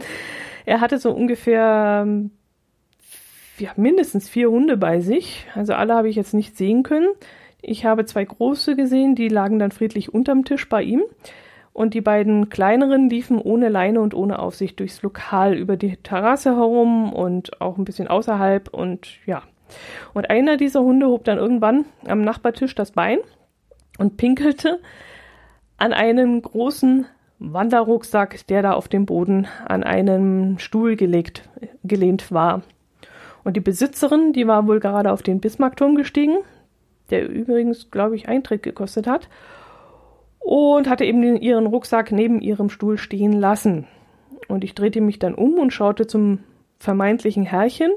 er 0.66 0.80
hatte 0.80 0.98
so 0.98 1.12
ungefähr 1.12 2.04
ähm, 2.06 2.30
ja, 3.58 3.70
mindestens 3.76 4.28
vier 4.28 4.50
Hunde 4.50 4.76
bei 4.76 5.00
sich. 5.00 5.46
Also 5.54 5.72
alle 5.72 5.94
habe 5.94 6.10
ich 6.10 6.16
jetzt 6.16 6.34
nicht 6.34 6.58
sehen 6.58 6.82
können. 6.82 7.08
Ich 7.62 7.84
habe 7.84 8.04
zwei 8.04 8.24
große 8.24 8.76
gesehen, 8.76 9.14
die 9.14 9.28
lagen 9.28 9.58
dann 9.58 9.72
friedlich 9.72 10.12
unterm 10.12 10.44
Tisch 10.44 10.68
bei 10.68 10.82
ihm. 10.82 11.02
Und 11.72 11.92
die 11.92 12.00
beiden 12.00 12.48
kleineren 12.48 13.10
liefen 13.10 13.38
ohne 13.38 13.68
Leine 13.68 14.00
und 14.00 14.14
ohne 14.14 14.38
Aufsicht 14.38 14.80
durchs 14.80 15.02
Lokal 15.02 15.54
über 15.54 15.76
die 15.76 15.98
Terrasse 15.98 16.56
herum 16.56 17.12
und 17.12 17.60
auch 17.60 17.76
ein 17.76 17.84
bisschen 17.84 18.08
außerhalb. 18.08 18.72
Und 18.72 19.18
ja, 19.26 19.42
und 20.14 20.30
einer 20.30 20.56
dieser 20.56 20.80
Hunde 20.80 21.06
hob 21.06 21.24
dann 21.24 21.36
irgendwann 21.36 21.84
am 22.06 22.22
Nachbartisch 22.22 22.74
das 22.74 22.92
Bein 22.92 23.18
und 23.98 24.16
pinkelte 24.16 24.80
an 25.76 25.92
einen 25.92 26.40
großen 26.40 27.06
Wanderrucksack, 27.38 28.46
der 28.46 28.62
da 28.62 28.72
auf 28.72 28.88
dem 28.88 29.04
Boden 29.04 29.46
an 29.66 29.82
einem 29.82 30.58
Stuhl 30.58 30.96
gelegt, 30.96 31.48
gelehnt 31.84 32.32
war. 32.32 32.62
Und 33.44 33.56
die 33.56 33.60
Besitzerin, 33.60 34.32
die 34.32 34.46
war 34.46 34.66
wohl 34.66 34.80
gerade 34.80 35.12
auf 35.12 35.22
den 35.22 35.40
Bismarckturm 35.40 35.94
gestiegen, 35.94 36.38
der 37.10 37.28
übrigens, 37.28 37.90
glaube 37.90 38.16
ich, 38.16 38.28
Eintritt 38.28 38.62
gekostet 38.62 39.06
hat, 39.06 39.28
und 40.38 40.88
hatte 40.88 41.04
eben 41.04 41.36
ihren 41.36 41.66
Rucksack 41.66 42.12
neben 42.12 42.40
ihrem 42.40 42.70
Stuhl 42.70 42.98
stehen 42.98 43.32
lassen. 43.32 43.86
Und 44.46 44.62
ich 44.62 44.74
drehte 44.74 45.00
mich 45.00 45.18
dann 45.18 45.34
um 45.34 45.54
und 45.54 45.72
schaute 45.72 46.06
zum 46.06 46.40
vermeintlichen 46.78 47.44
Herrchen, 47.44 47.90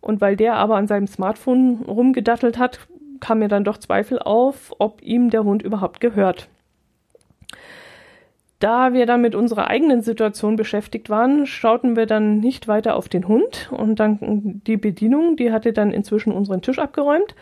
und 0.00 0.20
weil 0.20 0.36
der 0.36 0.54
aber 0.54 0.76
an 0.76 0.86
seinem 0.86 1.08
Smartphone 1.08 1.82
rumgedattelt 1.88 2.58
hat, 2.58 2.86
kam 3.18 3.40
mir 3.40 3.48
dann 3.48 3.64
doch 3.64 3.78
Zweifel 3.78 4.20
auf, 4.20 4.72
ob 4.78 5.02
ihm 5.02 5.30
der 5.30 5.42
Hund 5.42 5.62
überhaupt 5.62 6.00
gehört. 6.00 6.48
Da 8.58 8.94
wir 8.94 9.04
dann 9.04 9.20
mit 9.20 9.34
unserer 9.34 9.68
eigenen 9.68 10.00
Situation 10.00 10.56
beschäftigt 10.56 11.10
waren, 11.10 11.46
schauten 11.46 11.96
wir 11.96 12.06
dann 12.06 12.38
nicht 12.38 12.68
weiter 12.68 12.96
auf 12.96 13.08
den 13.08 13.28
Hund 13.28 13.70
und 13.70 14.00
dann 14.00 14.62
die 14.66 14.78
Bedienung, 14.78 15.36
die 15.36 15.52
hatte 15.52 15.72
dann 15.72 15.90
inzwischen 15.90 16.32
unseren 16.32 16.62
Tisch 16.62 16.78
abgeräumt, 16.78 17.34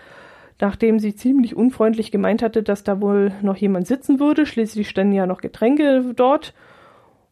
nachdem 0.60 0.98
sie 0.98 1.14
ziemlich 1.14 1.56
unfreundlich 1.56 2.10
gemeint 2.10 2.42
hatte, 2.42 2.62
dass 2.62 2.84
da 2.84 3.00
wohl 3.00 3.32
noch 3.42 3.56
jemand 3.56 3.86
sitzen 3.86 4.20
würde. 4.20 4.46
Schließlich 4.46 4.88
standen 4.88 5.12
ja 5.12 5.26
noch 5.26 5.40
Getränke 5.40 6.12
dort 6.14 6.54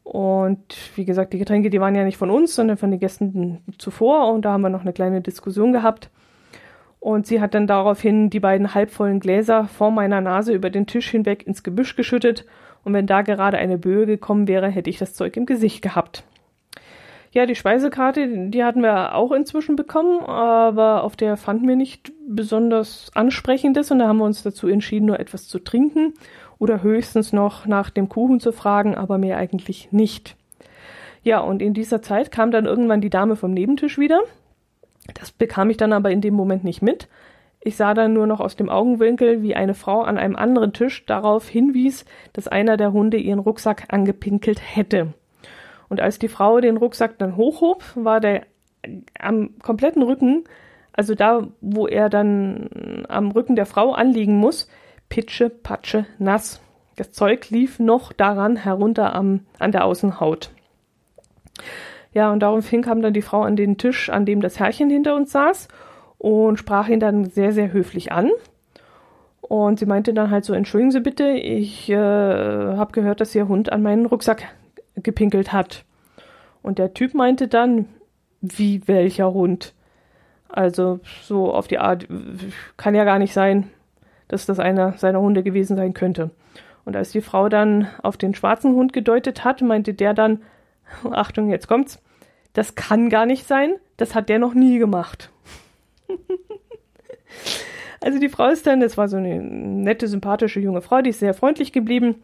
und 0.05 0.77
wie 0.97 1.05
gesagt, 1.05 1.33
die 1.33 1.39
Getränke, 1.39 1.71
die 1.71 1.81
waren 1.81 1.95
ja 1.95 2.05
nicht 2.05 2.17
von 2.17 2.31
uns, 2.31 2.55
sondern 2.55 2.77
von 2.77 2.91
den 2.91 3.01
Gästen 3.01 3.63
zuvor. 3.79 4.33
Und 4.33 4.45
da 4.45 4.53
haben 4.53 4.63
wir 4.63 4.69
noch 4.69 4.83
eine 4.83 4.93
kleine 4.93 5.21
Diskussion 5.21 5.73
gehabt. 5.73 6.11
Und 6.99 7.27
sie 7.27 7.41
hat 7.41 7.55
dann 7.55 7.67
daraufhin 7.67 8.31
die 8.31 8.41
beiden 8.41 8.75
halbvollen 8.75 9.21
Gläser 9.21 9.67
vor 9.67 9.91
meiner 9.91 10.21
Nase 10.21 10.53
über 10.53 10.71
den 10.71 10.87
Tisch 10.87 11.11
hinweg 11.11 11.47
ins 11.47 11.63
Gebüsch 11.63 11.97
geschüttet. 11.97 12.47
Und 12.85 12.95
wenn 12.95 13.07
da 13.07 13.23
gerade 13.23 13.59
eine 13.59 13.79
Böe 13.79 14.07
gekommen 14.07 14.49
wäre, 14.49 14.69
hätte 14.69 14.91
ich 14.91 14.99
das 14.99 15.15
Zeug 15.15 15.37
im 15.37 15.47
Gesicht 15.47 15.83
gehabt. 15.83 16.25
Ja, 17.35 17.47
die 17.47 17.55
Speisekarte, 17.55 18.51
die 18.51 18.63
hatten 18.63 18.83
wir 18.83 19.15
auch 19.15 19.33
inzwischen 19.33 19.75
bekommen, 19.75 20.21
aber 20.21 21.03
auf 21.03 21.17
der 21.17 21.39
fanden 21.39 21.67
wir 21.67 21.77
nicht 21.77 22.13
besonders 22.29 23.11
ansprechendes 23.15 23.91
und 23.91 24.01
da 24.01 24.09
haben 24.09 24.19
wir 24.19 24.27
uns 24.27 24.43
dazu 24.43 24.69
entschieden, 24.69 25.07
nur 25.07 25.19
etwas 25.19 25.49
zu 25.49 25.59
trinken 25.59 26.13
oder 26.59 26.83
höchstens 26.83 27.33
noch 27.33 27.65
nach 27.65 27.89
dem 27.89 28.11
Kuchen 28.11 28.39
zu 28.39 28.53
fragen, 28.53 28.95
aber 28.95 29.17
mehr 29.17 29.39
eigentlich 29.39 29.93
nicht. 29.93 30.37
Ja, 31.23 31.41
und 31.41 31.63
in 31.63 31.73
dieser 31.73 32.03
Zeit 32.03 32.31
kam 32.31 32.51
dann 32.51 32.67
irgendwann 32.67 33.01
die 33.01 33.11
Dame 33.11 33.35
vom 33.35 33.53
Nebentisch 33.53 33.97
wieder. 33.97 34.21
Das 35.15 35.33
bekam 35.33 35.71
ich 35.71 35.79
dann 35.79 35.95
aber 35.95 36.11
in 36.11 36.21
dem 36.21 36.35
Moment 36.35 36.65
nicht 36.65 36.83
mit. 36.83 37.09
Ich 37.63 37.77
sah 37.77 37.95
dann 37.95 38.13
nur 38.13 38.27
noch 38.27 38.41
aus 38.41 38.57
dem 38.57 38.69
Augenwinkel, 38.69 39.43
wie 39.43 39.55
eine 39.55 39.75
Frau 39.75 40.03
an 40.03 40.19
einem 40.19 40.37
anderen 40.37 40.75
Tisch 40.75 41.07
darauf 41.07 41.49
hinwies, 41.49 42.05
dass 42.35 42.47
einer 42.47 42.77
der 42.77 42.93
Hunde 42.93 43.17
ihren 43.17 43.39
Rucksack 43.39 43.87
angepinkelt 43.89 44.61
hätte. 44.63 45.15
Und 45.93 46.01
als 46.01 46.19
die 46.19 46.29
Frau 46.29 46.59
den 46.59 46.79
Rucksack 46.79 47.19
dann 47.19 47.37
hochhob, 47.37 47.85
war 47.97 48.19
der 48.19 48.47
am 49.19 49.51
kompletten 49.63 50.03
Rücken, 50.03 50.45
also 50.95 51.15
da, 51.15 51.49
wo 51.61 51.87
er 51.87 52.09
dann 52.09 53.05
am 53.11 53.31
Rücken 53.31 53.57
der 53.57 53.67
Frau 53.67 53.93
anliegen 53.93 54.39
muss, 54.39 54.69
pitsche, 55.11 55.51
patsche, 55.51 56.07
nass. 56.19 56.63
Das 56.97 57.13
Zeug 57.13 57.51
lief 57.51 57.79
noch 57.79 58.15
daran 58.15 58.57
herunter 58.57 59.15
am, 59.15 59.41
an 59.59 59.71
der 59.71 59.85
Außenhaut. 59.85 60.49
Ja, 62.15 62.33
und 62.33 62.41
daraufhin 62.41 62.81
kam 62.81 63.03
dann 63.03 63.13
die 63.13 63.21
Frau 63.21 63.43
an 63.43 63.57
den 63.57 63.77
Tisch, 63.77 64.09
an 64.09 64.25
dem 64.25 64.41
das 64.41 64.59
Herrchen 64.59 64.89
hinter 64.89 65.15
uns 65.15 65.31
saß 65.31 65.69
und 66.17 66.57
sprach 66.59 66.89
ihn 66.89 67.01
dann 67.01 67.27
sehr, 67.27 67.53
sehr 67.53 67.71
höflich 67.71 68.13
an. 68.13 68.31
Und 69.43 69.79
sie 69.79 69.85
meinte 69.85 70.15
dann 70.15 70.31
halt 70.31 70.47
so, 70.47 70.55
entschuldigen 70.55 70.91
Sie 70.91 71.01
bitte, 71.01 71.33
ich 71.33 71.91
äh, 71.91 71.97
habe 71.99 72.93
gehört, 72.93 73.21
dass 73.21 73.35
Ihr 73.35 73.47
Hund 73.47 73.71
an 73.71 73.83
meinen 73.83 74.07
Rucksack 74.07 74.45
gepinkelt 74.97 75.53
hat. 75.53 75.85
Und 76.63 76.79
der 76.79 76.95
Typ 76.95 77.15
meinte 77.15 77.49
dann, 77.49 77.89
wie 78.41 78.87
welcher 78.87 79.33
Hund? 79.33 79.75
Also 80.49 81.01
so 81.23 81.53
auf 81.53 81.67
die 81.67 81.79
Art, 81.79 82.07
kann 82.77 82.95
ja 82.95 83.05
gar 83.05 83.19
nicht 83.19 83.33
sein 83.33 83.71
dass 84.33 84.47
das 84.47 84.59
einer 84.59 84.95
seiner 84.95 85.21
Hunde 85.21 85.43
gewesen 85.43 85.77
sein 85.77 85.93
könnte. 85.93 86.31
Und 86.87 86.97
als 86.97 87.13
die 87.13 87.21
Frau 87.21 87.51
dann 87.51 87.87
auf 88.03 88.17
den 88.17 88.35
schwarzen 88.35 88.75
Hund 88.75 88.95
gedeutet 88.95 89.45
hat, 89.45 89.61
meinte 89.61 89.93
der 89.93 90.15
dann, 90.15 90.43
Achtung, 91.11 91.51
jetzt 91.51 91.69
kommt's, 91.69 92.03
das 92.55 92.75
kann 92.75 93.11
gar 93.11 93.27
nicht 93.27 93.47
sein, 93.47 93.75
das 93.99 94.15
hat 94.15 94.31
der 94.31 94.39
noch 94.39 94.55
nie 94.55 94.79
gemacht. 94.79 95.31
Also 98.05 98.19
die 98.19 98.29
Frau 98.29 98.49
ist 98.49 98.67
dann, 98.67 98.81
das 98.81 98.99
war 98.99 99.07
so 99.07 99.17
eine 99.17 99.41
nette, 99.41 100.09
sympathische 100.09 100.59
junge 100.59 100.83
Frau, 100.83 101.03
die 101.03 101.11
ist 101.11 101.21
sehr 101.21 101.35
freundlich 101.35 101.73
geblieben. 101.73 102.17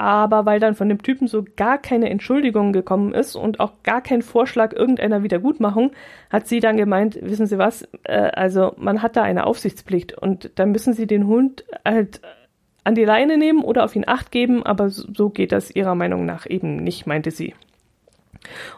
Aber 0.00 0.46
weil 0.46 0.60
dann 0.60 0.74
von 0.74 0.88
dem 0.88 1.02
Typen 1.02 1.28
so 1.28 1.44
gar 1.56 1.76
keine 1.76 2.08
Entschuldigung 2.08 2.72
gekommen 2.72 3.12
ist 3.12 3.36
und 3.36 3.60
auch 3.60 3.82
gar 3.82 4.00
kein 4.00 4.22
Vorschlag 4.22 4.72
irgendeiner 4.72 5.22
Wiedergutmachung, 5.22 5.90
hat 6.30 6.46
sie 6.46 6.58
dann 6.58 6.78
gemeint, 6.78 7.18
wissen 7.20 7.46
Sie 7.46 7.58
was, 7.58 7.86
äh, 8.04 8.30
also 8.32 8.72
man 8.78 9.02
hat 9.02 9.16
da 9.16 9.22
eine 9.22 9.44
Aufsichtspflicht 9.44 10.16
und 10.16 10.52
da 10.54 10.64
müssen 10.64 10.94
Sie 10.94 11.06
den 11.06 11.26
Hund 11.26 11.64
halt 11.84 12.22
an 12.82 12.94
die 12.94 13.04
Leine 13.04 13.36
nehmen 13.36 13.62
oder 13.62 13.84
auf 13.84 13.94
ihn 13.94 14.04
acht 14.06 14.32
geben, 14.32 14.64
aber 14.64 14.88
so 14.88 15.28
geht 15.28 15.52
das 15.52 15.70
ihrer 15.70 15.94
Meinung 15.94 16.24
nach 16.24 16.48
eben 16.48 16.76
nicht, 16.76 17.06
meinte 17.06 17.30
sie. 17.30 17.52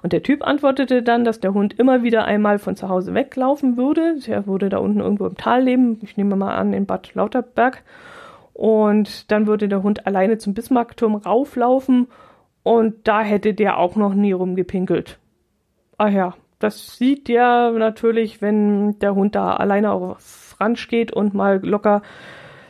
Und 0.02 0.12
der 0.12 0.24
Typ 0.24 0.44
antwortete 0.44 1.04
dann, 1.04 1.22
dass 1.22 1.38
der 1.38 1.54
Hund 1.54 1.78
immer 1.78 2.02
wieder 2.02 2.24
einmal 2.24 2.58
von 2.58 2.74
zu 2.74 2.88
Hause 2.88 3.14
weglaufen 3.14 3.76
würde. 3.76 4.16
Er 4.26 4.48
würde 4.48 4.70
da 4.70 4.78
unten 4.78 4.98
irgendwo 4.98 5.26
im 5.26 5.36
Tal 5.36 5.62
leben, 5.62 6.00
ich 6.02 6.16
nehme 6.16 6.34
mal 6.34 6.56
an 6.56 6.72
in 6.72 6.86
Bad 6.86 7.14
Lauterberg. 7.14 7.84
Und 8.54 9.30
dann 9.30 9.46
würde 9.46 9.68
der 9.68 9.82
Hund 9.82 10.06
alleine 10.06 10.38
zum 10.38 10.54
Bismarckturm 10.54 11.14
rauflaufen 11.14 12.08
und 12.62 13.08
da 13.08 13.22
hätte 13.22 13.54
der 13.54 13.78
auch 13.78 13.96
noch 13.96 14.14
nie 14.14 14.32
rumgepinkelt. 14.32 15.18
Ah 15.98 16.08
ja, 16.08 16.34
das 16.58 16.96
sieht 16.96 17.28
der 17.28 17.72
natürlich, 17.72 18.42
wenn 18.42 18.98
der 19.00 19.14
Hund 19.14 19.34
da 19.34 19.56
alleine 19.56 19.92
auf 19.92 20.56
Ranch 20.60 20.88
geht 20.88 21.12
und 21.12 21.34
mal 21.34 21.60
locker 21.64 22.02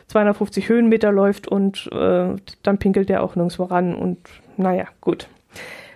250 0.07 0.69
Höhenmeter 0.69 1.11
läuft 1.11 1.47
und 1.47 1.89
äh, 1.91 2.35
dann 2.63 2.77
pinkelt 2.79 3.09
der 3.09 3.23
auch 3.23 3.35
nirgendwo 3.35 3.63
ran 3.65 3.95
und 3.95 4.19
naja, 4.57 4.85
gut. 5.01 5.27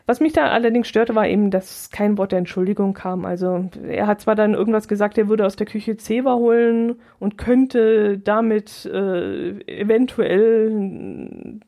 Was 0.07 0.21
mich 0.21 0.31
da 0.31 0.47
allerdings 0.47 0.87
störte, 0.87 1.15
war 1.15 1.27
eben, 1.27 1.51
dass 1.51 1.89
kein 1.89 2.17
Wort 2.17 2.31
der 2.31 2.39
Entschuldigung 2.39 2.93
kam. 2.93 3.25
Also 3.25 3.69
er 3.85 4.07
hat 4.07 4.21
zwar 4.21 4.35
dann 4.35 4.53
irgendwas 4.53 4.87
gesagt, 4.87 5.17
er 5.17 5.27
würde 5.27 5.45
aus 5.45 5.57
der 5.57 5.67
Küche 5.67 5.97
Zewa 5.97 6.35
holen 6.35 6.95
und 7.19 7.37
könnte 7.37 8.17
damit 8.17 8.85
äh, 8.85 9.49
eventuell 9.67 10.69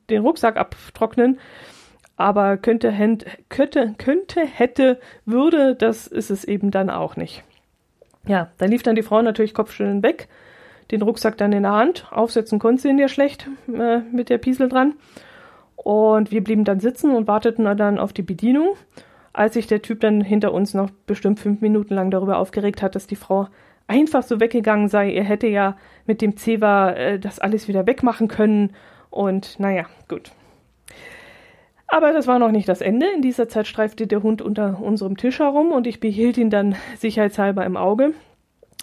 den 0.10 0.22
Rucksack 0.22 0.56
abtrocknen, 0.56 1.38
aber 2.16 2.56
könnte, 2.56 2.94
könnte, 3.50 3.96
könnte, 3.98 4.42
hätte, 4.46 5.02
würde, 5.26 5.76
das 5.76 6.08
ist 6.08 6.30
es 6.30 6.46
eben 6.46 6.72
dann 6.72 6.90
auch 6.90 7.18
nicht. 7.18 7.44
Ja, 8.26 8.52
dann 8.58 8.72
lief 8.72 8.84
dann 8.84 8.96
die 8.96 9.04
Frau 9.04 9.22
natürlich 9.22 9.54
kopfschüttelnd 9.54 10.02
weg, 10.02 10.30
den 10.92 11.02
Rucksack 11.02 11.38
dann 11.38 11.52
in 11.52 11.64
der 11.64 11.74
Hand, 11.74 12.08
aufsetzen 12.10 12.58
konnte 12.58 12.84
sie 12.84 12.90
ihn 12.90 13.00
ja 13.00 13.10
schlecht 13.10 13.50
äh, 13.68 14.00
mit 14.14 14.30
der 14.30 14.38
Piesel 14.38 14.70
dran 14.70 14.94
und 15.84 16.32
wir 16.32 16.44
blieben 16.44 16.66
dann 16.66 16.82
sitzen 16.82 17.16
und 17.16 17.28
warteten 17.28 17.66
dann 17.78 18.00
auf 18.00 18.12
die 18.12 18.22
Bedienung, 18.22 18.76
als 19.32 19.54
sich 19.54 19.68
der 19.68 19.82
Typ 19.82 20.02
dann 20.02 20.22
hinter 20.22 20.54
uns 20.54 20.74
noch 20.74 20.90
bestimmt 21.08 21.40
fünf 21.40 21.62
Minuten 21.62 21.94
lang 21.94 22.12
darüber 22.12 22.38
aufgeregt 22.38 22.82
hat, 22.82 22.96
dass 22.96 23.08
die 23.08 23.16
Frau 23.16 23.48
einfach 23.88 24.24
so 24.24 24.40
weggegangen 24.40 24.90
sei. 24.90 25.14
Er 25.14 25.24
hätte 25.24 25.48
ja 25.48 25.78
mit 26.06 26.22
dem 26.22 26.36
Zewa 26.36 26.92
äh, 26.92 27.20
das 27.20 27.40
alles 27.40 27.68
wieder 27.68 27.88
wegmachen 27.88 28.28
können. 28.28 28.74
Und 29.10 29.60
naja, 29.60 29.86
gut. 30.10 30.32
Aber 31.88 32.12
das 32.12 32.28
war 32.28 32.38
noch 32.38 32.52
nicht 32.52 32.68
das 32.68 32.82
Ende. 32.82 33.08
In 33.16 33.22
dieser 33.22 33.48
Zeit 33.48 33.66
streifte 33.66 34.06
der 34.06 34.22
Hund 34.22 34.42
unter 34.42 34.80
unserem 34.82 35.18
Tisch 35.18 35.40
herum 35.40 35.72
und 35.72 35.88
ich 35.88 36.00
behielt 36.00 36.38
ihn 36.38 36.50
dann 36.50 36.76
sicherheitshalber 36.98 37.66
im 37.66 37.78
Auge. 37.78 38.14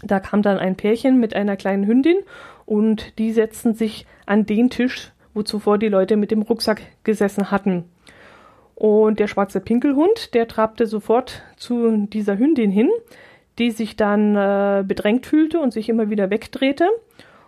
Da 0.02 0.18
kam 0.18 0.42
dann 0.42 0.58
ein 0.58 0.76
Pärchen 0.76 1.20
mit 1.20 1.36
einer 1.36 1.56
kleinen 1.56 1.86
Hündin 1.86 2.16
und 2.64 3.18
die 3.18 3.32
setzten 3.32 3.74
sich 3.74 4.06
an 4.26 4.44
den 4.44 4.70
Tisch, 4.70 5.12
wo 5.36 5.42
zuvor 5.42 5.76
die 5.76 5.88
Leute 5.88 6.16
mit 6.16 6.30
dem 6.30 6.40
Rucksack 6.40 6.80
gesessen 7.04 7.50
hatten. 7.50 7.84
Und 8.74 9.20
der 9.20 9.26
schwarze 9.26 9.60
Pinkelhund, 9.60 10.32
der 10.32 10.48
trabte 10.48 10.86
sofort 10.86 11.42
zu 11.56 12.06
dieser 12.06 12.38
Hündin 12.38 12.70
hin, 12.70 12.88
die 13.58 13.70
sich 13.70 13.96
dann 13.96 14.34
äh, 14.34 14.82
bedrängt 14.82 15.26
fühlte 15.26 15.60
und 15.60 15.74
sich 15.74 15.90
immer 15.90 16.08
wieder 16.08 16.30
wegdrehte. 16.30 16.88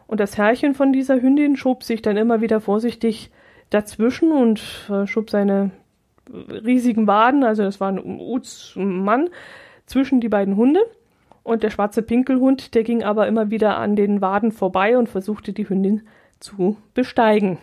Und 0.06 0.20
das 0.20 0.36
Herrchen 0.36 0.74
von 0.74 0.92
dieser 0.92 1.22
Hündin 1.22 1.56
schob 1.56 1.82
sich 1.82 2.02
dann 2.02 2.18
immer 2.18 2.42
wieder 2.42 2.60
vorsichtig 2.60 3.30
dazwischen 3.70 4.32
und 4.32 4.60
äh, 4.90 5.06
schob 5.06 5.30
seine 5.30 5.70
riesigen 6.30 7.06
Waden, 7.06 7.42
also 7.42 7.62
das 7.62 7.80
war 7.80 7.90
ein 7.90 7.98
Uts-Mann, 7.98 9.30
zwischen 9.86 10.20
die 10.20 10.28
beiden 10.28 10.56
Hunde. 10.56 10.80
Und 11.42 11.62
der 11.62 11.70
schwarze 11.70 12.02
Pinkelhund, 12.02 12.74
der 12.74 12.82
ging 12.82 13.02
aber 13.02 13.26
immer 13.26 13.50
wieder 13.50 13.78
an 13.78 13.96
den 13.96 14.20
Waden 14.20 14.52
vorbei 14.52 14.98
und 14.98 15.08
versuchte 15.08 15.54
die 15.54 15.66
Hündin 15.66 16.02
zu 16.38 16.76
besteigen. 16.92 17.56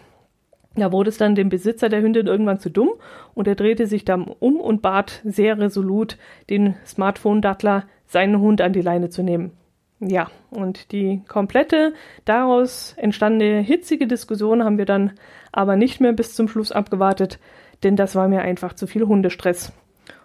Da 0.76 0.92
wurde 0.92 1.10
es 1.10 1.18
dann 1.18 1.36
dem 1.36 1.50
Besitzer 1.50 1.90
der 1.90 2.02
Hündin 2.02 2.28
irgendwann 2.28 2.60
zu 2.60 2.70
dumm 2.70 2.90
und 3.34 3.48
er 3.48 3.56
drehte 3.56 3.88
sich 3.88 4.04
dann 4.04 4.24
um 4.24 4.60
und 4.60 4.82
bat 4.82 5.22
sehr 5.24 5.58
resolut 5.58 6.18
den 6.50 6.76
Smartphone-Dattler, 6.86 7.86
seinen 8.08 8.40
Hund 8.40 8.62
an 8.62 8.74
die 8.74 8.82
Leine 8.82 9.10
zu 9.10 9.24
nehmen. 9.24 9.52
Ja, 10.00 10.30
und 10.52 10.92
die 10.92 11.22
komplette 11.28 11.94
daraus 12.26 12.94
entstandene 12.98 13.62
hitzige 13.62 14.08
Diskussion 14.08 14.64
haben 14.64 14.78
wir 14.78 14.86
dann 14.86 15.14
aber 15.54 15.78
nicht 15.78 16.02
mehr 16.02 16.12
bis 16.12 16.36
zum 16.36 16.50
Schluss 16.50 16.74
abgewartet, 16.74 17.40
denn 17.84 17.96
das 17.96 18.16
war 18.16 18.28
mir 18.28 18.42
einfach 18.42 18.74
zu 18.74 18.88
viel 18.88 19.06
Hundestress. 19.06 19.72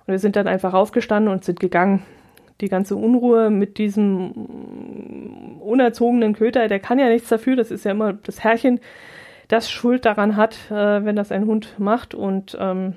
Und 0.07 0.13
wir 0.13 0.19
sind 0.19 0.35
dann 0.35 0.49
einfach 0.49 0.75
aufgestanden 0.75 1.33
und 1.33 1.45
sind 1.45 1.61
gegangen. 1.61 2.03
Die 2.61 2.69
ganze 2.69 2.97
Unruhe 2.97 3.49
mit 3.49 3.79
diesem 3.79 4.33
unerzogenen 5.61 6.35
Köter, 6.35 6.67
der 6.67 6.81
kann 6.81 6.99
ja 6.99 7.09
nichts 7.09 7.29
dafür, 7.29 7.55
das 7.57 7.71
ist 7.71 7.85
ja 7.85 7.93
immer 7.93 8.13
das 8.13 8.43
Herrchen, 8.43 8.81
das 9.51 9.69
Schuld 9.71 10.05
daran 10.05 10.37
hat, 10.37 10.71
äh, 10.71 11.05
wenn 11.05 11.17
das 11.17 11.33
ein 11.33 11.47
Hund 11.47 11.75
macht. 11.79 12.15
Und 12.15 12.57
ähm, 12.59 12.95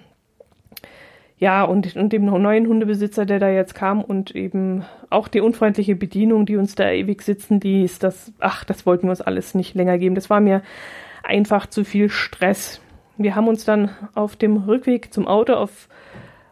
ja, 1.37 1.63
und, 1.63 1.95
und 1.95 2.13
dem 2.13 2.25
neuen 2.25 2.67
Hundebesitzer, 2.67 3.25
der 3.25 3.39
da 3.39 3.49
jetzt 3.49 3.73
kam 3.73 4.01
und 4.01 4.35
eben 4.35 4.85
auch 5.09 5.27
die 5.27 5.41
unfreundliche 5.41 5.95
Bedienung, 5.95 6.45
die 6.45 6.55
uns 6.55 6.75
da 6.75 6.89
ewig 6.89 7.23
sitzen 7.23 7.59
ließ, 7.59 7.99
das, 7.99 8.31
ach, 8.39 8.63
das 8.63 8.85
wollten 8.85 9.07
wir 9.07 9.09
uns 9.09 9.21
alles 9.21 9.55
nicht 9.55 9.73
länger 9.73 9.97
geben. 9.97 10.15
Das 10.15 10.29
war 10.29 10.39
mir 10.39 10.61
einfach 11.23 11.65
zu 11.65 11.83
viel 11.83 12.09
Stress. 12.09 12.81
Wir 13.17 13.35
haben 13.35 13.47
uns 13.47 13.65
dann 13.65 13.89
auf 14.13 14.35
dem 14.35 14.57
Rückweg 14.57 15.11
zum 15.11 15.27
Auto 15.27 15.53
auf 15.53 15.89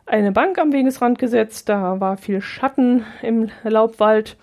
eine 0.07 0.31
Bank 0.31 0.57
am 0.57 0.73
Wegesrand 0.73 1.19
gesetzt. 1.19 1.69
Da 1.69 1.99
war 1.99 2.17
viel 2.17 2.41
Schatten 2.41 3.05
im 3.21 3.49
Laubwald 3.63 4.35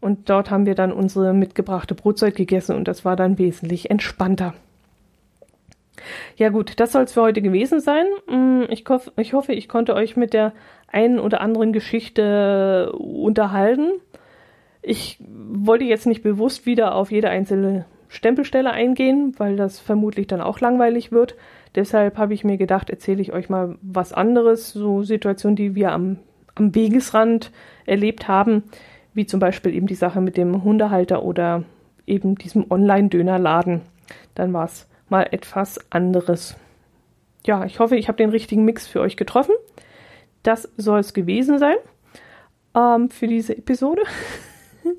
und 0.00 0.28
dort 0.28 0.50
haben 0.50 0.66
wir 0.66 0.74
dann 0.74 0.92
unsere 0.92 1.32
mitgebrachte 1.32 1.94
Brotzeit 1.94 2.36
gegessen 2.36 2.76
und 2.76 2.86
das 2.86 3.04
war 3.04 3.16
dann 3.16 3.38
wesentlich 3.38 3.90
entspannter. 3.90 4.54
Ja 6.36 6.50
gut, 6.50 6.78
das 6.80 6.92
soll 6.92 7.04
es 7.04 7.12
für 7.12 7.22
heute 7.22 7.42
gewesen 7.42 7.80
sein. 7.80 8.06
Mm, 8.28 8.64
ich, 8.70 8.84
hoff, 8.88 9.10
ich 9.16 9.32
hoffe, 9.32 9.52
ich 9.52 9.68
konnte 9.68 9.94
euch 9.94 10.16
mit 10.16 10.32
der 10.32 10.52
einen 10.88 11.18
oder 11.18 11.40
anderen 11.40 11.72
Geschichte 11.72 12.92
unterhalten. 12.92 13.92
Ich 14.82 15.18
wollte 15.20 15.84
jetzt 15.84 16.06
nicht 16.06 16.22
bewusst 16.22 16.66
wieder 16.66 16.94
auf 16.94 17.10
jede 17.10 17.28
einzelne 17.28 17.86
Stempelstelle 18.08 18.70
eingehen, 18.70 19.34
weil 19.36 19.56
das 19.56 19.80
vermutlich 19.80 20.26
dann 20.26 20.40
auch 20.40 20.60
langweilig 20.60 21.12
wird. 21.12 21.34
Deshalb 21.74 22.18
habe 22.18 22.34
ich 22.34 22.44
mir 22.44 22.56
gedacht, 22.56 22.88
erzähle 22.88 23.20
ich 23.20 23.32
euch 23.32 23.48
mal 23.48 23.76
was 23.82 24.12
anderes, 24.12 24.72
so 24.72 25.02
Situationen, 25.02 25.56
die 25.56 25.74
wir 25.74 25.92
am, 25.92 26.18
am 26.54 26.74
Wegesrand 26.74 27.50
erlebt 27.84 28.28
haben, 28.28 28.64
wie 29.12 29.26
zum 29.26 29.40
Beispiel 29.40 29.74
eben 29.74 29.86
die 29.86 29.94
Sache 29.94 30.20
mit 30.20 30.36
dem 30.36 30.62
Hundehalter 30.62 31.22
oder 31.22 31.64
eben 32.06 32.36
diesem 32.36 32.70
Online-Dönerladen. 32.70 33.82
Dann 34.34 34.52
war 34.52 34.66
es 34.66 34.88
mal 35.08 35.28
etwas 35.30 35.78
anderes. 35.90 36.56
Ja, 37.46 37.64
ich 37.64 37.78
hoffe, 37.78 37.96
ich 37.96 38.08
habe 38.08 38.18
den 38.18 38.30
richtigen 38.30 38.64
Mix 38.64 38.86
für 38.86 39.00
euch 39.00 39.16
getroffen. 39.16 39.54
Das 40.42 40.68
soll 40.76 41.00
es 41.00 41.14
gewesen 41.14 41.58
sein 41.58 41.76
ähm, 42.74 43.10
für 43.10 43.26
diese 43.26 43.56
Episode. 43.56 44.02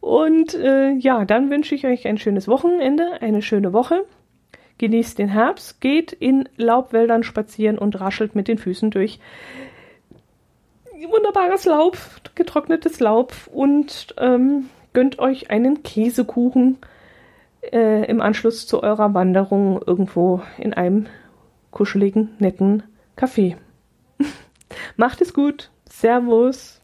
Und 0.00 0.54
äh, 0.54 0.92
ja, 0.92 1.24
dann 1.24 1.50
wünsche 1.50 1.74
ich 1.74 1.86
euch 1.86 2.06
ein 2.06 2.18
schönes 2.18 2.48
Wochenende, 2.48 3.20
eine 3.20 3.42
schöne 3.42 3.72
Woche. 3.72 4.04
Genießt 4.78 5.18
den 5.18 5.28
Herbst, 5.28 5.80
geht 5.80 6.12
in 6.12 6.48
Laubwäldern 6.56 7.22
spazieren 7.22 7.78
und 7.78 8.00
raschelt 8.00 8.34
mit 8.34 8.48
den 8.48 8.58
Füßen 8.58 8.90
durch 8.90 9.20
wunderbares 11.08 11.64
Laub, 11.64 11.98
getrocknetes 12.34 13.00
Laub 13.00 13.32
und 13.52 14.14
ähm, 14.18 14.70
gönnt 14.92 15.18
euch 15.18 15.50
einen 15.50 15.82
Käsekuchen 15.82 16.78
äh, 17.62 18.04
im 18.06 18.20
Anschluss 18.20 18.66
zu 18.66 18.82
eurer 18.82 19.14
Wanderung 19.14 19.80
irgendwo 19.86 20.42
in 20.58 20.74
einem 20.74 21.06
kuscheligen, 21.70 22.30
netten 22.38 22.82
Café. 23.16 23.56
Macht 24.96 25.20
es 25.20 25.32
gut. 25.34 25.70
Servus. 25.88 26.80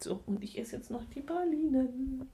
So, 0.00 0.20
und 0.26 0.42
ich 0.42 0.58
esse 0.58 0.76
jetzt 0.76 0.90
noch 0.90 1.04
die 1.14 1.20
Pralinen. 1.20 2.28